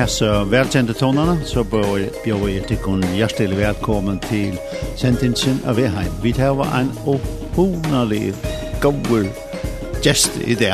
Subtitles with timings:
[0.00, 4.56] hese velkjente tonene, så bør jeg tikkun hjertelig velkommen til
[4.96, 6.14] sentinsen av Veheim.
[6.24, 8.32] Vi tar en opphonalig
[8.80, 9.28] gåur
[10.00, 10.72] gest i det,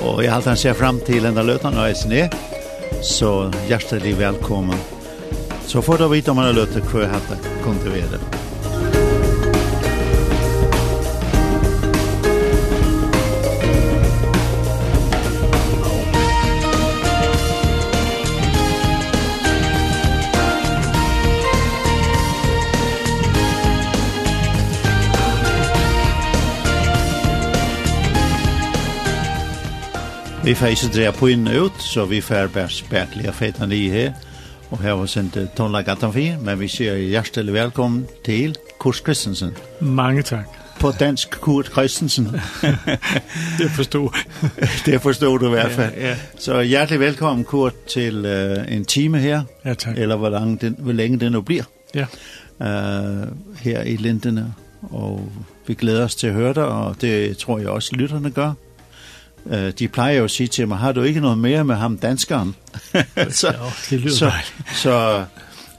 [0.00, 2.40] og jeg halte han ser fram til enda løtene og jeg er,
[3.04, 4.80] så hjertelig velkommen.
[5.68, 8.47] Så får du vite om han har løtet hva jeg hadde kom til videre.
[30.48, 34.12] Vi får ikke dreie på inn ut, så vi får bare spekler fetene nye her.
[34.70, 39.50] Og her var sendt tonlagatan for, men vi sier hjertelig velkommen til Kurs Kristensen.
[39.84, 40.54] Mange takk.
[40.80, 42.30] På dansk Kurt Kristensen.
[43.60, 44.16] det forstod.
[44.86, 45.92] det forstod du i hvert fall.
[45.98, 46.14] Ja, ja.
[46.38, 49.42] Så hjertelig velkommen Kurt til uh, en time her.
[49.64, 49.98] Ja, tak.
[49.98, 51.64] Eller hvor, lang den, hvor længe den nu bliver.
[51.94, 52.06] Ja.
[52.58, 53.28] Uh,
[53.60, 54.54] her i Lindene.
[54.82, 55.28] Og
[55.66, 58.52] vi glæder os til at høre dig, og det tror jeg også lytterne gør.
[59.52, 61.98] Uh, de plejer jo at sige til mig, har du ikke noget mere med ham
[61.98, 62.54] danskeren?
[63.30, 63.54] så,
[63.92, 64.32] ja, så,
[64.74, 65.24] så,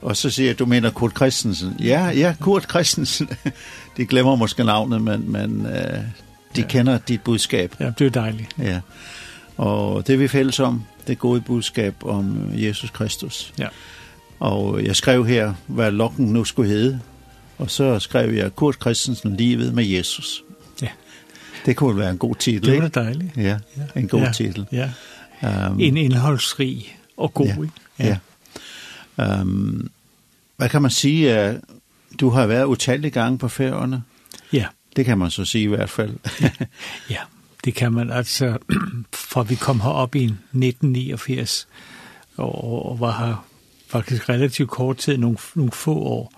[0.01, 1.75] og så siger jeg, du mener Kurt Christensen.
[1.79, 3.29] Ja, ja, Kurt Christensen.
[3.97, 5.71] de glemmer måske navnet, men, men uh,
[6.55, 6.67] de ja.
[6.67, 7.75] kender dit budskab.
[7.79, 8.55] Ja, det er dejligt.
[8.57, 8.79] Ja.
[9.57, 13.53] Og det er vi fælles om, det gode budskab om Jesus Kristus.
[13.59, 13.67] Ja.
[14.39, 16.99] Og jeg skrev her, hvad lokken nu skulle hedde.
[17.57, 20.43] Og så skrev jeg Kurt Christensen livet med Jesus.
[21.65, 22.73] Det kunne være en god titel, det?
[22.73, 23.37] Det var dejligt.
[23.37, 23.59] Ja,
[23.95, 24.31] en god ja.
[24.31, 24.65] titel.
[24.71, 24.89] Ja.
[25.69, 27.61] Um, en indholdsrig og god, ja.
[27.61, 27.73] ikke?
[27.99, 28.17] Ja.
[29.17, 29.41] ja.
[29.41, 29.91] Um,
[30.57, 31.49] hvad kan man sige?
[31.49, 31.55] Uh,
[32.19, 34.03] du har været utallige gange på færgerne.
[34.53, 34.65] Ja.
[34.95, 36.13] Det kan man så sige i hvert fald.
[37.09, 37.19] ja,
[37.63, 38.57] det kan man altså,
[39.31, 41.67] for vi kom herop i 1989,
[42.37, 43.45] og, og var her
[43.87, 46.33] faktisk relativt kort tid, nogle, nogle få år,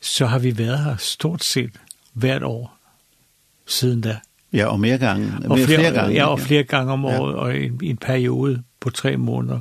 [0.00, 1.80] så har vi været her stort set
[2.12, 2.78] hvert år
[3.66, 4.18] siden da.
[4.52, 5.32] Ja, og mere gange.
[5.44, 6.14] Og flere, flere gange.
[6.14, 7.38] Ja, og flere gange om året, ja.
[7.38, 9.60] og i, en periode på tre måneder.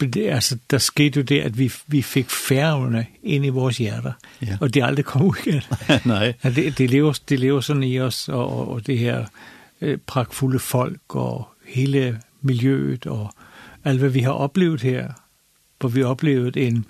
[0.00, 4.12] Det, altså, der skete jo det, at vi, vi fik færgerne ind i vores hjerter,
[4.42, 4.56] ja.
[4.60, 5.62] og det er aldrig kommet ud igen.
[6.04, 6.32] Nej.
[6.42, 9.24] At det, det, lever, det lever sådan i os, og, og, og det her
[9.80, 13.34] øh, pragtfulde folk, og hele miljøet, og
[13.84, 15.08] alt, hvad vi har oplevet her,
[15.80, 16.84] hvor vi har oplevet en,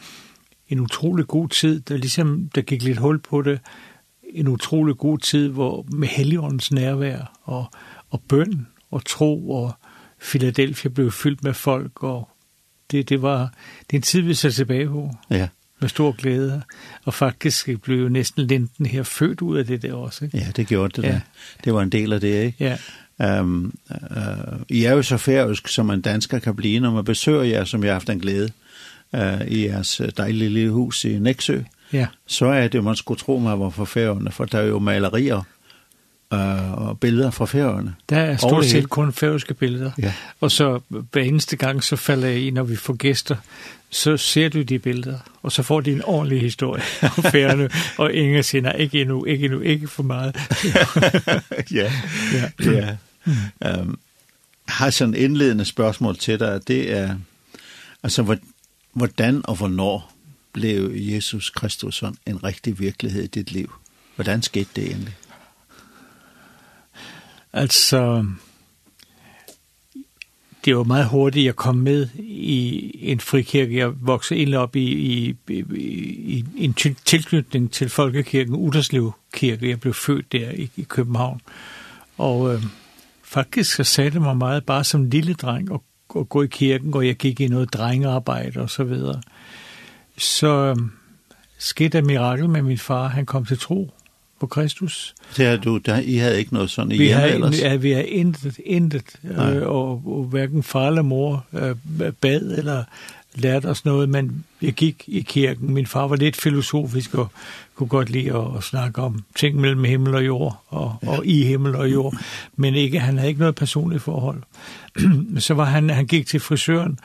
[0.69, 3.61] en utrolig god tid, der ligesom, der gik lidt hul på det,
[4.35, 7.67] en utrolig god tid hvor med Helligåndens nærvær og,
[8.11, 9.73] og bøn og tro, og
[10.21, 12.29] Philadelphia blev fyldt med folk, og
[12.91, 13.39] det, det var
[13.81, 15.11] det er en tid, vi ser tilbage på.
[15.31, 15.49] Ja.
[15.81, 16.63] Med stor glæde,
[17.05, 20.25] og faktisk blev jo næsten Linden her født ud af det der også.
[20.25, 20.39] Ikke?
[20.39, 21.13] Ja, det gjorde det ja.
[21.13, 21.21] da.
[21.65, 22.65] Det var en del af det, ikke?
[22.65, 22.77] Ja.
[23.39, 27.43] Ehm uh, I er jo så færøsk, som en dansker kan blive, når man besøger
[27.43, 28.51] jer, som jeg har haft en glæde
[29.13, 31.61] uh, i jeres dejlige lille hus i Næksø
[31.93, 32.07] ja.
[32.27, 35.43] så er det, man skulle tro, mig, var fra færgerne, for der er jo malerier
[36.33, 37.95] øh, og billeder fra færgerne.
[38.09, 39.91] Der er stort set kun færøske billeder.
[39.99, 40.13] Ja.
[40.41, 43.37] Og så hver eneste gang, så falder jeg i, når vi får gæster,
[43.91, 48.13] så ser du de billeder, og så får de en ordentlig historie om færgerne, og
[48.13, 50.37] ingen siger, nej, ikke endnu, ikke endnu, ikke for meget.
[51.79, 51.93] ja,
[52.35, 52.73] ja.
[52.73, 52.97] ja.
[53.25, 53.81] Mm.
[53.81, 53.99] Um,
[54.69, 57.17] har sådan indledende spørgsmål til dig, det er,
[58.03, 58.37] altså,
[58.93, 60.13] hvordan og hvornår
[60.53, 63.73] blev Jesus Kristus som en rigtig virkelighed i dit liv?
[64.15, 65.17] Hvordan skete det egentlig?
[67.53, 68.27] Altså,
[70.65, 73.77] det var meget hurtigt, jeg kom med i en frikirke.
[73.77, 79.69] Jeg voksede egentlig op i, i, i, i en tilknytning til Folkekirken, Uderslev Kirke.
[79.69, 81.41] Jeg blev født der i, i København.
[82.19, 82.63] Og øh,
[83.23, 85.81] faktisk så sagde det mig meget bare som lille dreng at,
[86.21, 89.17] at gå i kirken, og jeg gik i noget drengearbejde og så videre.
[89.17, 89.23] Øh,
[90.19, 90.77] så
[91.59, 93.09] skete et mirakel med min far.
[93.09, 93.91] Han kom til tro
[94.41, 95.15] på Kristus.
[95.37, 97.61] Det er du, der, I havde ikke noget sådan i vi hjemme havde, ellers?
[97.61, 99.05] Ja, vi havde intet, intet.
[99.25, 101.77] Øh, og, og hverken far eller mor øh,
[102.21, 102.85] bad eller
[103.35, 105.75] lærte os noget, men jeg gik i kirken.
[105.75, 107.29] Min far var lidt filosofisk og
[107.75, 111.09] kunne godt lide at, at snakke om ting mellem himmel og jord, og, ja.
[111.09, 112.15] og i himmel og jord,
[112.57, 114.43] men ikke, han havde ikke noget personligt forhold.
[115.39, 116.99] så var han, han gik til frisøren,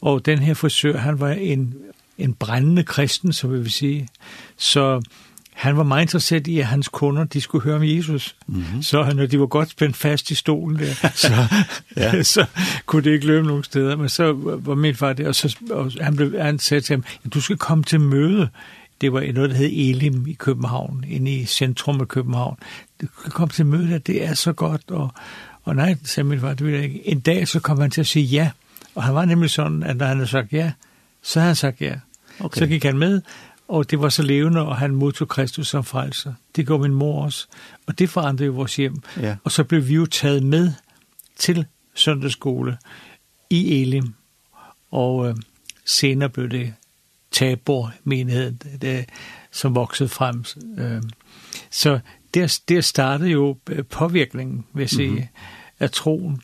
[0.00, 1.74] og den her frisør, han var en
[2.18, 4.08] en brændende kristen, så vil vi sige.
[4.56, 5.02] Så
[5.52, 8.36] han var meget interesseret i, at hans kunder, de skulle høre om Jesus.
[8.46, 8.82] Mm -hmm.
[8.82, 11.32] Så når de var godt spændt fast i stolen der, så,
[11.96, 12.22] ja.
[12.34, 12.46] så
[12.86, 13.96] kunne det ikke løbe nogen steder.
[13.96, 14.32] Men så
[14.62, 17.04] var min far der, og, så, og han, blev, han sagde til ham,
[17.34, 18.48] du skal komme til møde.
[19.00, 22.56] Det var noget, der hed Elim i København, inde i centrum af København.
[23.00, 24.90] Du skal komme til møde, det er så godt.
[24.90, 25.14] Og,
[25.64, 27.08] og nej, sagde min far, det vil jeg ikke.
[27.08, 28.50] En dag så kom han til at sige ja.
[28.94, 30.72] Og han var nemlig sådan, at når han havde sagt ja,
[31.22, 31.94] Så havde han sagt ja.
[32.40, 32.58] Okay.
[32.58, 33.20] Så gik han med,
[33.68, 36.34] og det var så levende, og han modtog Kristus som frelser.
[36.56, 37.46] Det går min mor også,
[37.86, 39.02] og det forandrede jo vores hjem.
[39.20, 39.36] Ja.
[39.44, 40.72] Og så blev vi jo taget med
[41.36, 42.78] til søndagsskole
[43.50, 44.14] i Elim,
[44.90, 45.36] og øh,
[45.84, 46.74] senere blev det
[47.30, 49.08] Tabor-menigheden, det,
[49.50, 50.44] som voksede frem.
[50.78, 51.02] Øh,
[51.70, 52.00] så
[52.34, 53.58] der, der startede jo
[53.90, 55.74] påvirkningen, vil jeg sige, mm -hmm.
[55.80, 56.42] af troen.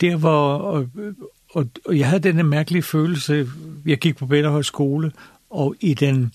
[0.00, 0.86] Der var
[1.58, 3.48] Og, og jeg havde denne mærkelige følelse,
[3.86, 5.12] jeg gik på Bæderhøj skole,
[5.50, 6.32] og i den,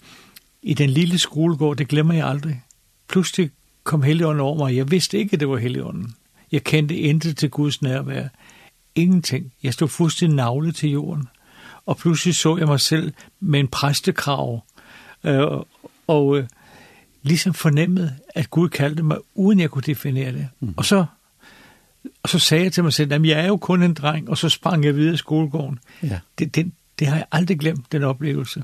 [0.63, 2.63] i den lille skolegård, det glemmer jeg aldrig.
[3.09, 3.51] Pludselig
[3.83, 6.15] kom Helligånden over mig, jeg vidste ikke, at det var Helligånden.
[6.51, 8.27] Jeg kendte intet til Guds nærvær.
[8.95, 9.53] Ingenting.
[9.63, 11.27] Jeg stod fuldstændig navle til jorden.
[11.85, 14.63] Og pludselig så jeg mig selv med en præstekrav.
[15.23, 15.47] Øh,
[16.07, 16.47] og øh,
[17.21, 20.47] ligesom fornemmede, at Gud kaldte mig, uden jeg kunne definere det.
[20.59, 20.73] Mm.
[20.77, 21.05] Og så
[22.23, 24.37] Og så sagde jeg til mig selv, at jeg er jo kun en dreng, og
[24.37, 25.79] så sprang jeg videre i skolegården.
[26.03, 26.19] Ja.
[26.39, 28.63] Det, det, det har jeg aldrig glemt, den oplevelse.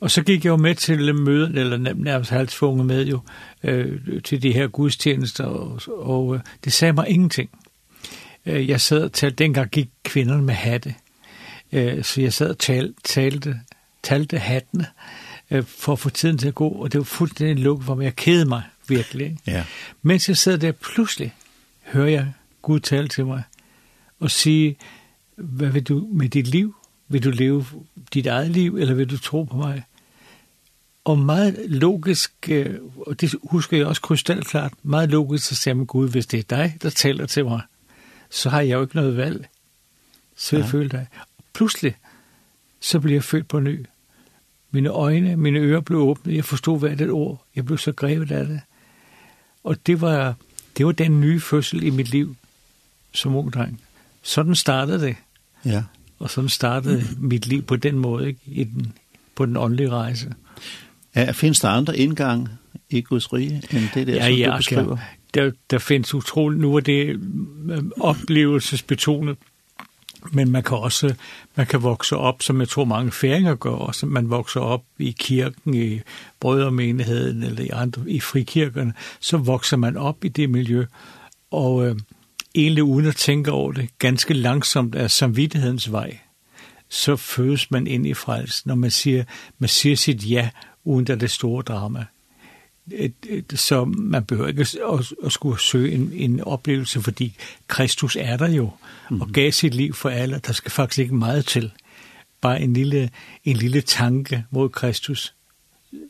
[0.00, 3.20] Og så gik jeg jo med til møden, eller nærmest halvtvunget med jo,
[3.62, 7.50] øh, til de her gudstjenester, og, og øh, det sagde mig ingenting.
[8.46, 10.94] Jeg sad og talte, dengang gik kvinderne med hatte,
[11.72, 13.60] øh, så jeg sad og talte, talte,
[14.02, 14.86] talte hattene,
[15.50, 18.04] øh, for at få tiden til at gå, og det var fuldstændig lukket for mig.
[18.04, 19.38] Jeg kede mig virkelig.
[19.46, 19.64] Ja.
[20.02, 21.34] Mens jeg sad der, pludselig
[21.82, 22.32] hører jeg
[22.62, 23.42] Gud tale til mig
[24.20, 24.76] og sige,
[25.36, 26.74] hvad vil du med dit liv?
[27.08, 27.64] Vil du leve
[28.14, 29.82] dit eget liv, eller vil du tro på mig?
[31.04, 32.50] Og meget logisk,
[33.06, 36.56] og det husker jeg også krystalklart, meget logisk så siger man, Gud, hvis det er
[36.56, 37.60] dig, der taler til mig,
[38.30, 39.48] så har jeg jo ikke noget valg.
[40.36, 40.70] Så jeg ja.
[40.70, 41.06] føler dig.
[41.38, 41.96] Og pludselig,
[42.80, 43.86] så blev jeg født på ny.
[44.70, 46.36] Mine øjne, mine ører blev åbnet.
[46.36, 47.44] Jeg forstod hvert et ord.
[47.56, 48.60] Jeg blev så grevet af det.
[49.64, 50.34] Og det var,
[50.76, 52.36] det var den nye fødsel i mit liv
[53.14, 53.80] som ung dreng.
[54.22, 55.16] Sådan startede det.
[55.64, 55.82] Ja.
[56.18, 58.40] Og sådan startede mit liv på den måde, ikke?
[58.46, 58.92] I den,
[59.34, 60.34] på den åndelige rejse.
[61.16, 62.48] Ja, findes der andre indgang
[62.90, 64.96] i Guds rige, end det der, ja, som ja, du beskriver?
[65.34, 67.20] Ja, der, der findes utroligt, nu er det
[67.70, 69.36] øh, oplevelsesbetonet,
[70.32, 71.14] men man kan også
[71.56, 74.06] man kan vokse op, som jeg tror mange færinger gør også.
[74.06, 76.00] Man vokser op i kirken, i
[76.40, 80.84] brødremenigheden eller i, andre, i frikirkerne, så vokser man op i det miljø.
[81.50, 81.96] Og øh,
[82.54, 86.18] egentlig uden at tænke over det, ganske langsomt er samvittighedens vej,
[86.88, 89.24] så fødes man ind i frelsen, når man siger,
[89.58, 90.50] man siger sit ja,
[90.84, 92.04] uden at det store drama.
[93.54, 98.48] Så man behøver ikke at, at skulle søge en, en oplevelse, fordi Kristus er der
[98.48, 98.70] jo,
[99.20, 101.72] og gav sit liv for alle, der skal faktisk ikke meget til.
[102.40, 103.10] Bare en lille,
[103.44, 105.34] en lille tanke mod Kristus,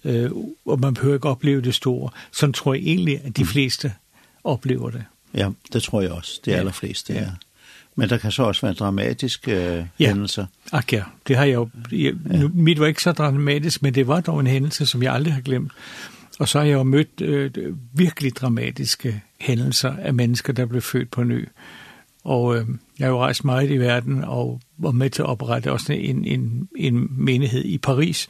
[0.04, 0.30] øh,
[0.64, 2.10] og man behøver ikke opleve det store.
[2.32, 3.92] Sådan tror jeg egentlig, at de fleste
[4.44, 5.04] oplever det.
[5.34, 6.40] Ja, det tror jeg også.
[6.44, 6.60] Det er ja.
[6.60, 7.20] allerfleste, ja.
[7.20, 7.30] ja.
[7.96, 10.06] Men der kan så også være dramatiske øh, ja.
[10.06, 10.46] hændelser.
[10.72, 11.68] Ak ja, det har jeg jo.
[11.92, 15.14] Jeg, nu, mit var ikke så dramatisk, men det var dog en hændelse, som jeg
[15.14, 15.72] aldrig har glemt.
[16.38, 17.50] Og så har jeg jo mødt øh,
[17.94, 21.48] virkelig dramatiske hændelser af mennesker, der blev født på ny.
[22.24, 22.66] Og øh,
[22.98, 26.24] jeg har jo rejst meget i verden og var med til at oprette også en,
[26.24, 28.28] en, en menighed i Paris.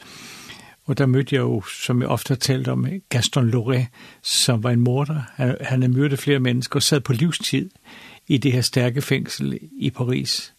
[0.85, 3.85] Og der mødte jeg jo, som jeg ofte har talt om, Gaston Loré,
[4.21, 5.21] som var en morder.
[5.35, 7.69] Han, han havde mødt flere mennesker og sad på livstid
[8.27, 10.53] i det her stærke fængsel i Paris.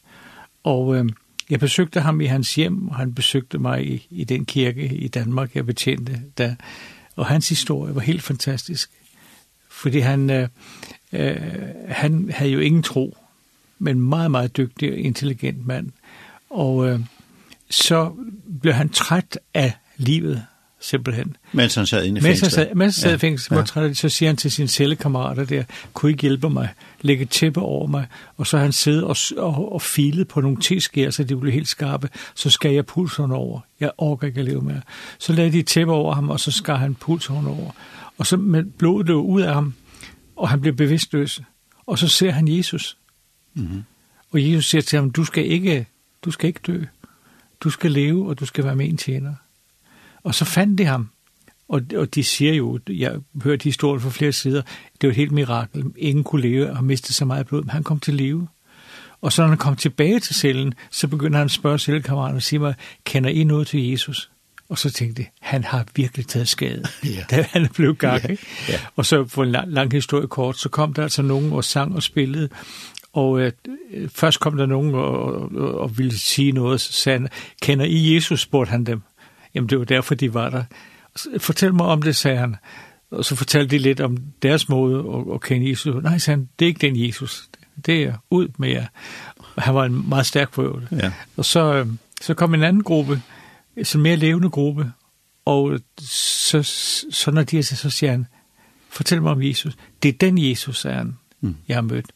[0.65, 1.05] Og øh,
[1.51, 5.09] jeg besøgte ham i hans hjem, og han besøgte mig i, i den kirke i
[5.09, 6.55] Danmark, jeg betjente der.
[7.17, 8.91] Og hans historie var helt fantastisk,
[9.71, 10.49] fordi han, øh,
[11.13, 11.37] øh,
[11.89, 13.17] han havde jo ingen tro,
[13.79, 15.91] men meget, meget dygtig og intelligent mand.
[16.51, 17.01] Og øh,
[17.71, 18.13] så
[18.61, 20.43] blev han træt af livet
[20.85, 21.37] simpelthen.
[21.53, 22.31] Mens han sad inde i fængslet.
[22.31, 23.17] Mens han sad, mens han sad ja.
[23.17, 23.95] i fængslet, ja.
[23.95, 26.69] så siger han til sine cellekammerater der, kunne I hjælpe mig,
[27.01, 30.57] lægge tæppe over mig, og så har han siddet og, og, og filet på nogle
[30.61, 33.61] teskær, så de blev helt skarpe, så skal jeg pulsen over.
[33.81, 34.81] Jeg orker ikke at leve mere.
[35.19, 37.71] Så lagde de tæppe over ham, og så skar han pulsen over.
[38.19, 39.75] Og så med blodet løb ud af ham,
[40.37, 41.41] og han blev bevidstløs.
[41.87, 42.97] Og så ser han Jesus.
[43.55, 43.83] Mm -hmm.
[44.33, 45.87] Og Jesus siger til ham, du skal ikke,
[46.25, 46.83] du skal ikke dø.
[47.61, 49.35] Du skal leve, og du skal være med en tjener.
[50.25, 51.09] Og så fandt de ham.
[51.69, 54.63] Og, og de siger jo, jeg har hørt historien fra flere sider,
[55.01, 55.85] det var et helt mirakel.
[55.97, 58.49] Ingen kunne leve og miste så meget blod, men han kom til live.
[59.21, 62.43] Og så når han kom tilbage til cellen, så begynder han at spørge cellekammeraten og
[62.43, 64.31] sige mig, kender I noget til Jesus?
[64.69, 67.25] Og så tænkte jeg, han har virkelig taget skade, ja.
[67.31, 68.23] da han er blevet gang.
[68.29, 68.37] Ja.
[68.69, 68.81] Ja.
[68.97, 71.95] Og så for en lang, lang historie kort, så kom der altså nogen og sang
[71.95, 72.49] og spillede,
[73.13, 73.53] og øh,
[74.09, 77.29] først kom der nogen og, og, og ville sige noget, så sagde han,
[77.63, 79.03] kender I Jesus, spurgte han dem.
[79.55, 80.65] Jamen, det var derfor, de var der.
[81.39, 82.57] Fortæl mig om det, sagde han.
[83.11, 86.03] Og så fortalte de lidt om deres måde at, at kende Jesus.
[86.03, 87.49] Nej, sagde han, det er ikke den Jesus.
[87.87, 88.87] Det er ud med jer.
[89.59, 90.89] Han var en meget stærk prøve.
[90.93, 91.13] Ja.
[91.37, 91.87] Og så,
[92.21, 93.23] så kom en anden gruppe,
[93.77, 94.93] en mere levende gruppe.
[95.45, 96.63] Og så,
[97.11, 98.27] så når de er så siger han,
[98.89, 99.77] fortæl mig om Jesus.
[100.03, 101.57] Det er den Jesus, sagde han, mm.
[101.69, 102.13] jeg har mødt.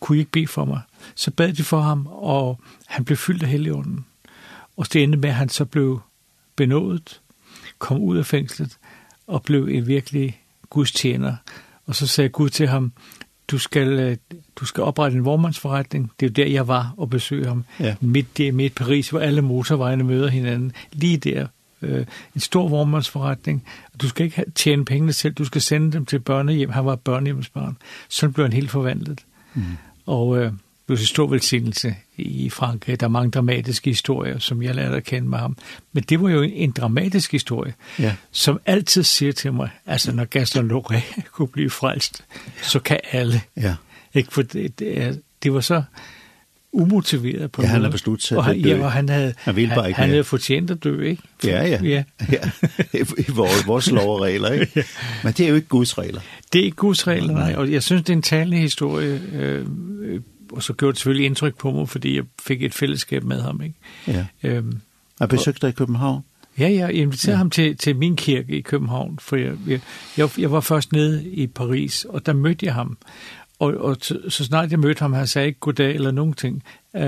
[0.00, 0.80] Kunne I ikke bede for mig?
[1.14, 4.06] Så bad de for ham, og han blev fyldt af heligånden.
[4.76, 6.00] Og det endte med, at han så blev
[6.56, 7.20] benådet,
[7.78, 8.78] kom ud af fængslet
[9.26, 11.36] og blev en virkelig Guds tjener.
[11.86, 12.92] Og så sagde Gud til ham,
[13.48, 14.18] du skal,
[14.56, 16.12] du skal oprette en vormandsforretning.
[16.20, 17.64] Det er jo der, jeg var og besøgte ham.
[17.80, 17.96] Ja.
[18.00, 20.72] Midt, der, midt Paris, hvor alle motorvejene møder hinanden.
[20.92, 21.46] Lige der,
[21.82, 23.64] øh, en stor vormandsforretning.
[24.02, 26.70] Du skal ikke tjene pengene selv, du skal sende dem til børnehjem.
[26.70, 27.76] Han var børnehjemsbarn.
[28.08, 29.24] Sådan blev han helt forvandlet.
[29.54, 29.62] Mm.
[30.06, 30.52] Og øh,
[30.86, 33.00] blev til stor velsignelse i Frankrig.
[33.00, 35.56] Der er mange dramatiske historier, som jeg lærte at kende med ham.
[35.92, 38.14] Men det var jo en, en dramatisk historie, ja.
[38.32, 42.24] som altid siger til mig, altså når Gaston Loré kunne blive frelst,
[42.62, 43.40] så kan alle.
[43.56, 43.74] Ja.
[44.14, 45.82] Ikke, for det, det, er, det var så
[46.74, 49.74] umotiveret på ja, han havde besluttet sig og han, ja, og han havde, han, ville
[49.74, 51.22] bare ikke han, han havde fortjent at dø, ikke?
[51.40, 51.82] For, ja, ja.
[51.82, 52.04] ja.
[52.32, 52.50] ja.
[53.18, 54.84] I vores, vores lov og regler, ikke?
[55.24, 56.20] Men det er jo ikke Guds regler.
[56.52, 57.54] Det er ikke Guds regler, nej.
[57.54, 59.66] Og jeg synes, det er en talende historie øh,
[60.56, 63.62] og så gjorde det selvfølgelig indtryk på mig, fordi jeg fik et fællesskab med ham.
[63.62, 63.74] Ikke?
[64.06, 64.26] Ja.
[64.42, 64.80] Øhm,
[65.20, 66.22] jeg besøgte dig i København?
[66.58, 67.38] Ja, jeg inviterede ja.
[67.38, 69.80] ham til, til min kirke i København, for jeg, jeg,
[70.16, 72.98] jeg, jeg var først nede i Paris, og der mødte jeg ham.
[73.58, 73.96] Og, og
[74.28, 76.62] så snart jeg mødte ham, han sagde ikke goddag eller nogen ting.
[76.92, 77.02] Uh,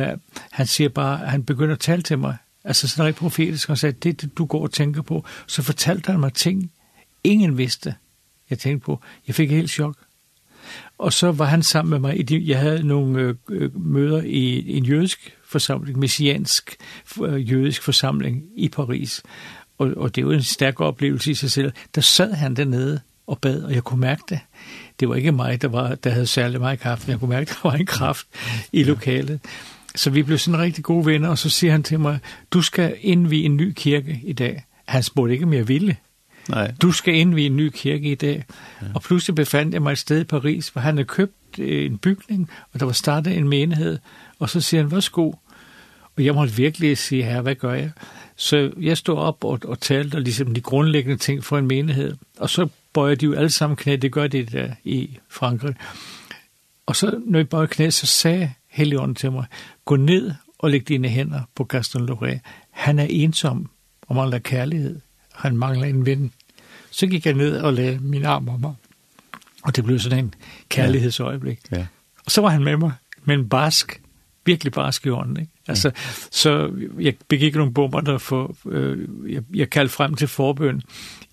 [0.50, 2.36] han siger bare, han begynder at tale til mig.
[2.64, 5.24] Altså sådan rigtig profetisk, han sagde, det, det du går og tænker på.
[5.46, 6.72] Så fortalte han mig ting,
[7.24, 7.94] ingen vidste,
[8.50, 9.00] jeg tænkte på.
[9.26, 9.96] Jeg fik helt chok.
[10.98, 12.18] Og så var han sammen med mig.
[12.18, 16.76] I de, jeg havde nogle øh, møder i en jødisk forsamling, messiansk
[17.22, 19.22] øh, jødisk forsamling i Paris.
[19.78, 21.72] Og, og det var en stærk oplevelse i sig selv.
[21.94, 24.40] Der sad han dernede og bad, og jeg kunne mærke det.
[25.00, 27.48] Det var ikke mig, der, var, der havde særlig meget kraft, men jeg kunne mærke,
[27.62, 28.26] der var en kraft
[28.72, 29.40] i lokalet.
[29.94, 32.18] Så vi blev sådan rigtig gode venner, og så siger han til mig,
[32.50, 34.64] du skal indvige en ny kirke i dag.
[34.84, 35.96] Han spurgte ikke, om jeg ville.
[36.48, 36.74] Nej.
[36.82, 38.44] Du skal ind i en ny kirke i dag.
[38.82, 38.86] Ja.
[38.94, 42.50] Og pludselig befandt jeg mig et sted i Paris, hvor han havde købt en bygning,
[42.72, 43.98] og der var startet en menighed.
[44.38, 45.32] Og så siger han, værsgo.
[46.16, 47.90] Og jeg måtte virkelig sige, herre, hvad gør jeg?
[48.36, 52.16] Så jeg stod op og, og talte og ligesom de grundlæggende ting for en menighed.
[52.38, 55.74] Og så bøjer de jo alle sammen knæ, det gør de der i Frankrig.
[56.86, 59.44] Og så, når jeg bøjer knæ, så sagde Helligånden til mig,
[59.84, 62.38] gå ned og læg dine hænder på Gaston Loré.
[62.70, 63.70] Han er ensom
[64.08, 65.00] og mangler kærlighed
[65.36, 66.32] han mangler en ven.
[66.90, 68.74] Så gik jeg ned og lagde min arm om mig.
[69.62, 70.34] Og det blev sådan en
[70.68, 71.58] kærlighedsøjeblik.
[71.72, 71.86] Ja.
[72.24, 72.92] Og så var han med mig,
[73.24, 74.00] men barsk
[74.46, 75.40] virkelig barsk i ånden.
[75.40, 75.52] Ikke?
[75.68, 75.90] Altså,
[76.30, 80.82] så jeg begik nogle bomber, der for, øh, jeg, jeg kaldte frem til forbøn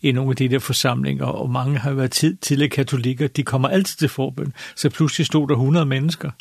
[0.01, 3.67] i nogle af de der forsamlinger, og mange har været tid til katolikker, de kommer
[3.67, 6.31] altid til forbøn, så pludselig stod der 100 mennesker.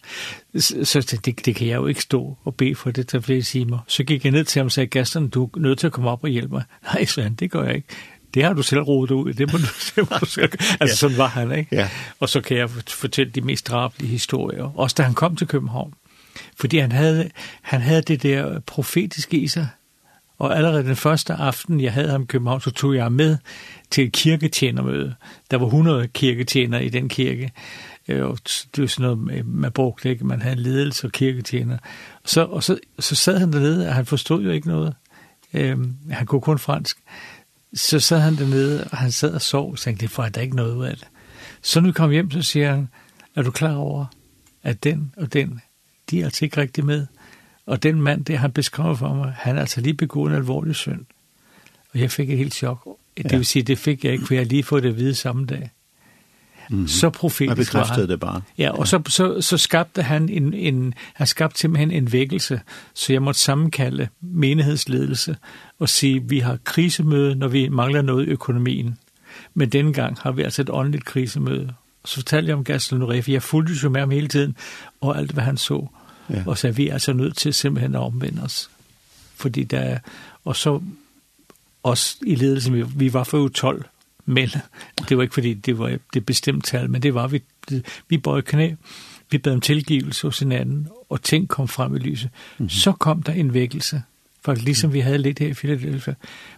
[0.57, 3.43] Så, så det, det kan jeg jo ikke stå og bede for det, der flere
[3.43, 3.79] timer.
[3.87, 6.11] Så gik jeg ned til ham og sagde, Gaston, du er nødt til at komme
[6.11, 6.63] op og hjælpe mig.
[6.95, 7.89] Nej, Svend, det gør jeg ikke
[8.35, 9.65] det har du selv rodet ud, det må du,
[9.97, 10.53] det må du selv.
[10.61, 10.95] Altså ja.
[10.95, 11.77] sådan var han, ikke?
[11.77, 11.89] Ja.
[12.21, 14.79] Og så kan jeg fortælle de mest drabelige historier.
[14.79, 15.95] Også da han kom til København,
[16.57, 17.31] Fordi han havde,
[17.63, 19.69] han havde det der profetiske i sig.
[20.39, 23.37] Og allerede den første aften, jeg havde ham i København, så tog jeg ham med
[23.91, 25.15] til et kirketjenermøde.
[25.51, 27.53] Der var 100 kirketjener i den kirke.
[28.09, 30.27] Og det var sådan noget, man brugte ikke.
[30.27, 31.79] Man havde en ledelse og kirketjener.
[32.25, 34.95] Så, og så, så sad han dernede, og han forstod jo ikke noget.
[35.55, 36.99] Øhm, han kunne kun fransk.
[37.75, 40.41] Så sad han dernede, og han sad og sov, Så tænkte, det får jeg da
[40.41, 41.09] ikke noget ud af det.
[41.63, 42.89] Så nu kom hjem, så siger han,
[43.37, 44.07] er du klar over,
[44.63, 45.61] at den og den
[46.13, 47.07] de er altså ikke rigtig med.
[47.67, 50.77] Og den mand, det han beskrev for mig, han er altså lige begået en alvorlig
[50.77, 51.05] synd.
[51.95, 52.89] Og jeg fik et helt chok.
[53.17, 53.37] Det ja.
[53.37, 55.71] vil sige, det fik jeg ikke, for jeg lige fået det at vide samme dag.
[56.71, 56.89] Mm -hmm.
[56.89, 58.09] Så profetisk bekræftede var han.
[58.09, 58.41] det bare.
[58.59, 58.85] Ja, og ja.
[58.85, 62.61] Så, så, så skabte han en, en, han skabte simpelthen en vækkelse,
[62.95, 65.37] så jeg måtte sammenkalde menighedsledelse
[65.79, 68.99] og sige, vi har krisemøde, når vi mangler noget i økonomien.
[69.55, 71.73] Men denne gang har vi altså et åndeligt krisemøde.
[72.05, 74.57] Så fortalte jeg om Gaston Noré, for jeg fulgte jo med ham hele tiden,
[75.01, 75.89] og alt hvad han så.
[76.31, 76.43] Ja.
[76.47, 78.71] Og så er vi altså nødt til simpelthen at omvende os.
[79.35, 79.99] Fordi der,
[80.45, 80.81] og så
[81.83, 83.85] også i ledelsen, vi, vi var for jo 12
[84.25, 84.49] men
[85.09, 87.43] Det var ikke fordi, det var det bestemt tal, men det var vi.
[87.69, 88.75] Det, vi bøjede knæ,
[89.31, 92.31] vi bad om tilgivelse hos hinanden, og ting kom frem i lyset.
[92.59, 92.69] Mm -hmm.
[92.69, 94.03] Så kom der en vækkelse.
[94.45, 96.15] For ligesom vi havde lidt her i Philadelphia,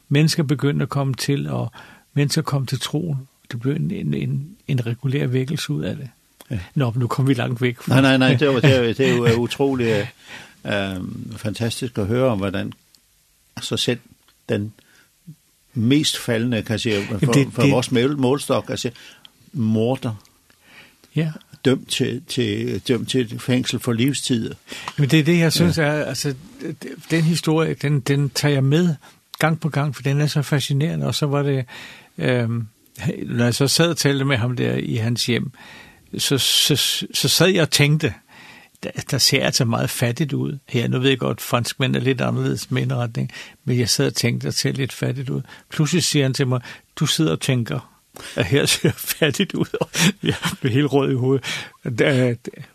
[0.09, 1.73] mennesker begyndte at komme til, og
[2.15, 3.29] mennesker kom til troen.
[3.51, 6.09] Det blev en, en, en, en regulær vækkelse ud af det.
[6.75, 7.89] Nå, nu kom vi langt væk.
[7.89, 10.07] Nej, nej, nej, det, var, det, var, det er jo utroligt
[10.65, 10.97] øh,
[11.37, 12.73] fantastisk at høre om, hvordan
[13.57, 13.99] altså selv
[14.49, 14.73] den
[15.75, 18.91] mest faldende, kan jeg sige, for, det, det, vores vores målstok, altså
[19.53, 20.15] morder,
[21.17, 21.33] ja.
[21.65, 24.55] dømt til, til, dømt til fængsel for livstid.
[24.99, 25.83] Men det er det, jeg synes, ja.
[25.83, 26.35] er, altså,
[27.11, 28.95] den historie, den, den tager jeg med
[29.39, 31.65] gang på gang, for den er så fascinerende, og så var det,
[32.19, 32.67] øhm,
[33.27, 35.84] når jeg så sad og talte med ham der i hans hjem, øh,
[36.19, 38.15] så, så, så, så sad jeg og tænkte,
[38.83, 40.89] der, der ser altså meget fattigt ud her.
[40.89, 43.31] Nu ved jeg godt, franskmænd er lidt anderledes med indretning,
[43.65, 45.43] men jeg sad og tænkte, der ser lidt fattigt ud.
[45.71, 46.61] Pludselig siger han til mig,
[46.97, 47.95] du sidder og tænker,
[48.37, 49.89] at her ser fattigt ud, og
[50.23, 51.45] jeg blev helt rød i hovedet.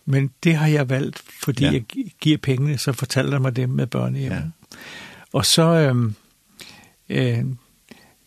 [0.05, 1.71] Men det har jeg valgt, fordi ja.
[1.71, 1.83] jeg
[2.21, 4.51] giver pengene, så fortalte han mig det med børnehjemmet.
[4.71, 4.77] Ja.
[5.33, 6.15] Og så, øhm,
[7.09, 7.43] øh,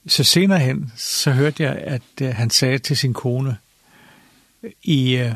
[0.07, 3.57] så senere hen, så hørte jeg, at øh, han sagde til sin kone,
[4.83, 5.31] i,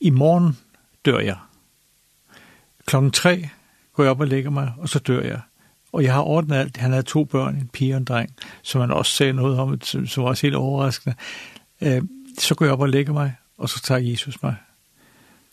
[0.00, 0.58] i morgen
[1.04, 1.36] dør jeg.
[2.86, 3.48] Klokken tre
[3.92, 5.40] går jeg op og lægger mig, og så dør jeg.
[5.92, 6.76] Og jeg har ordnet alt.
[6.76, 8.30] Han havde to børn, en pige og en dreng,
[8.62, 11.16] som han også sagde noget om, som var også helt overraskende.
[12.38, 14.56] Så går jeg op og lægger mig, og så tager Jesus mig.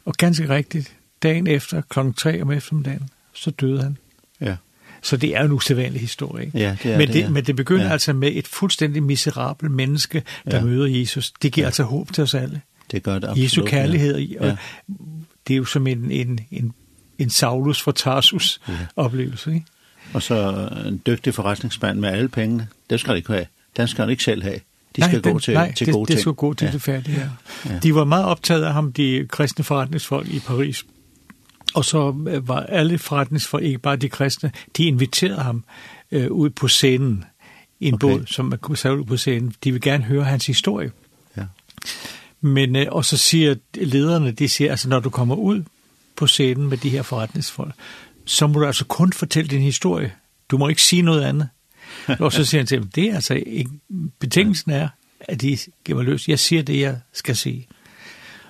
[0.05, 3.97] Og ganske rigtigt, dagen efter, klokken tre om eftermiddagen, så døde han.
[4.41, 4.55] Ja.
[5.01, 6.45] Så det er en usædvanlig historie.
[6.45, 6.59] Ikke?
[6.59, 7.29] Ja, det er men, det, det, ja.
[7.29, 7.91] men det begynder ja.
[7.91, 10.63] altså med et fuldstændig miserabel menneske, der ja.
[10.63, 11.31] møder Jesus.
[11.31, 11.67] Det giver ja.
[11.67, 12.61] altså håb til os alle.
[12.91, 13.43] Det gør det absolut.
[13.43, 14.17] Jesu kærlighed.
[14.17, 14.39] Ja.
[14.39, 14.55] Og ja.
[15.47, 16.73] Det er jo som en, en, en,
[17.17, 18.73] en Saulus for Tarsus ja.
[18.95, 19.53] oplevelse.
[19.53, 19.65] Ikke?
[20.13, 22.67] Og så en dygtig forretningsmand med alle pengene.
[22.89, 23.45] Det skal han ikke have.
[23.77, 24.59] Den skal han ikke selv have.
[24.95, 26.15] De skal nej, den, gå til, nej, til det, gode det, ting.
[26.15, 26.71] Nej, det skal gå til ja.
[26.71, 27.19] det færdige.
[27.65, 27.73] Ja.
[27.73, 27.79] Ja.
[27.79, 30.85] De var meget optaget af ham, de kristne forretningsfolk i Paris
[31.73, 32.13] Og så
[32.43, 35.63] var alle forretningsfolk, ikke bare de kristne, de inviterede ham
[36.11, 37.23] øh, ud på scenen
[37.79, 38.07] i en okay.
[38.07, 39.53] båd, som man kunne savle på scenen.
[39.63, 40.91] De vil gerne høre hans historie.
[41.37, 41.43] Ja.
[42.41, 45.63] Men, øh, og så siger lederne, de siger, altså når du kommer ud
[46.15, 47.73] på scenen med de her forretningsfolk,
[48.25, 50.13] så må du altså kun fortælle din historie.
[50.49, 51.49] Du må ikke sige noget andet.
[52.19, 53.69] og så siger han til dem, det er altså ikke,
[54.19, 56.27] betingelsen er, at de giver mig løs.
[56.27, 57.67] Jeg siger det, jeg skal sige.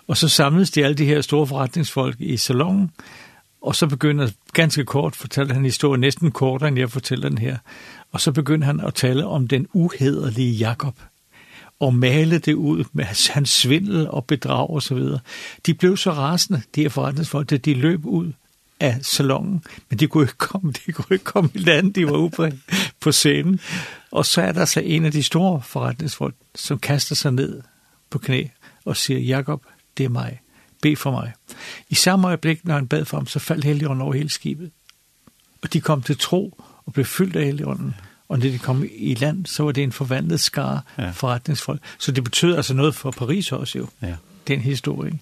[0.07, 2.91] Og så samles de alle de her store forretningsfolk i salongen,
[3.61, 7.57] og så begynder ganske kort, fortæller han historien næsten kortere, end jeg fortæller den her,
[8.11, 10.95] og så begynder han at tale om den uhederlige Jakob,
[11.79, 15.19] og male det ud med hans svindel og bedrag og så videre.
[15.65, 18.31] De blev så rasende, de her forretningsfolk, at de løb ud
[18.79, 22.17] af salongen, men de kunne ikke komme, de kunne ikke komme i land, de var
[22.17, 22.47] ude på,
[22.99, 23.59] på scenen.
[24.11, 27.61] Og så er der så en af de store forretningsfolk, som kaster sig ned
[28.09, 28.43] på knæ
[28.85, 29.65] og siger, Jakob,
[29.97, 30.39] det er mig.
[30.81, 31.31] Be for mig.
[31.89, 34.71] I samme øjeblik, når han bad for ham, så faldt Helligånden over hele skibet.
[35.61, 37.95] Og de kom til tro og blev fyldt af Helligånden.
[38.27, 41.09] Og når de kom i land, så var det en forvandlet skare ja.
[41.09, 41.81] forretningsfolk.
[41.99, 43.87] Så det betød altså noget for Paris også jo.
[44.01, 44.15] Ja.
[44.47, 45.19] Den historie.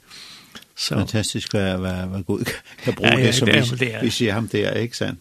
[0.75, 0.95] Så.
[0.95, 2.43] Fantastisk, hvad, hvad, hvad Gud
[2.83, 4.01] kan bruge ja, ja, det, som det er, vi, det er.
[4.01, 5.19] vi siger ham der, ikke sandt?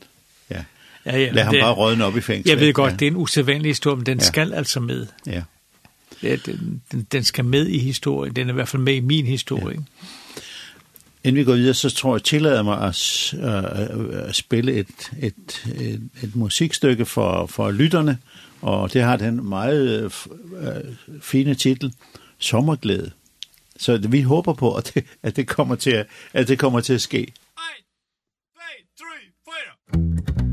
[0.51, 0.65] Ja.
[1.07, 2.51] Ja, ja, Lad ham det, bare rådne op i fængsel.
[2.51, 2.97] Jeg ved godt, ja.
[2.97, 4.25] det er en usædvanlig historie, men den ja.
[4.25, 5.07] skal altså med.
[5.27, 5.43] Ja
[6.23, 8.37] det, den, den skal med i historien.
[8.37, 9.77] Den er i hvert fall med i min historie.
[9.77, 10.11] Ja.
[11.25, 13.35] Inden vi går videre, så tror jeg, tillader mig at,
[14.29, 18.19] at spille et, et, et, et musikstykke for, for lytterne,
[18.61, 20.13] og det har den meget
[21.23, 21.93] fine titel,
[22.39, 23.11] Sommerglæde.
[23.77, 26.93] Så vi håber på, at det, at det, kommer, til at, at det kommer til
[26.93, 27.23] at ske.
[27.23, 27.29] 1,
[28.99, 29.05] 2,
[29.93, 29.99] 3,
[30.39, 30.48] 4!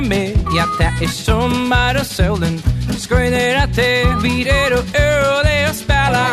[0.00, 2.62] vara med Ja, det er sommar og solen
[2.98, 6.26] Skojner att det virer och öl är og spela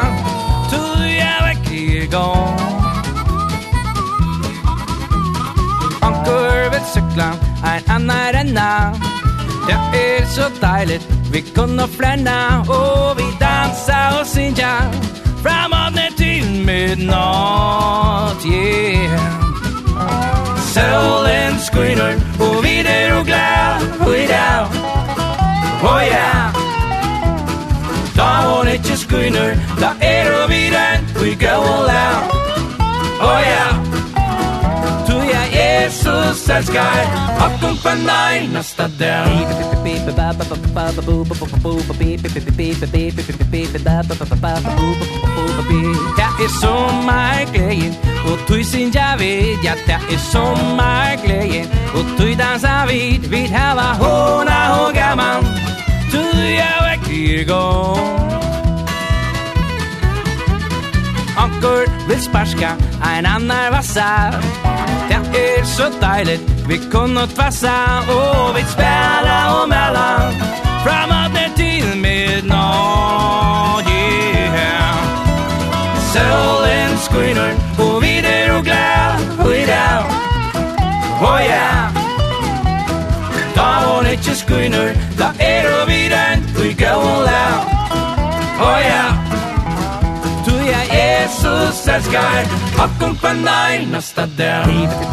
[0.72, 2.60] Tog jag i gang
[6.02, 8.94] Anker ved sykla är annar ränna
[9.68, 14.92] Det er så dejligt Vi kunne flenna Og vi dansa og synja
[15.44, 19.48] Framåt ner til midnatt, yeah.
[20.74, 22.37] Solen skiner
[22.78, 23.82] glider och glad.
[24.08, 24.68] Oj ja,
[25.84, 26.52] oj ja.
[28.16, 32.32] Da hon ikke skyner Da er hun videre We go all out.
[33.22, 33.97] Oj ja, oj ja.
[36.28, 36.78] Brüssel Sky
[37.40, 38.90] Rock und Vernein aus der
[46.18, 46.76] Der er så
[48.32, 49.64] Og du synes jeg ved.
[49.64, 50.44] Ja, der er så
[51.96, 55.48] Og du danser vidt Vidt her var og hun gammel
[56.12, 58.00] Du er i går.
[61.44, 62.70] Onkur vil sparska
[63.16, 64.77] Ein annar vassar.
[65.10, 67.76] Det er så dejligt Vi kunne tvassa
[68.10, 70.10] Og vi spela og mella
[70.84, 74.98] Framåt ner til midnatt Yeah
[76.14, 79.12] Solen skiner Og vi der og glad.
[79.40, 80.04] Och idag
[81.22, 81.94] Oh yeah
[83.56, 84.88] Da hon ikke skiner
[85.20, 87.44] Da er og vi den Vi går og la
[88.60, 89.27] Oh yeah
[91.28, 92.50] Jesus als guide
[92.84, 93.90] Op kom van nein
[94.36, 95.08] der Beep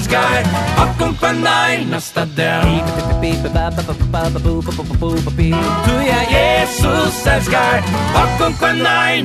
[0.00, 0.38] sky
[0.82, 1.26] Up kom på
[2.36, 2.60] der
[5.86, 7.78] Du ja Jesus älskar
[8.22, 9.22] Up kom på nej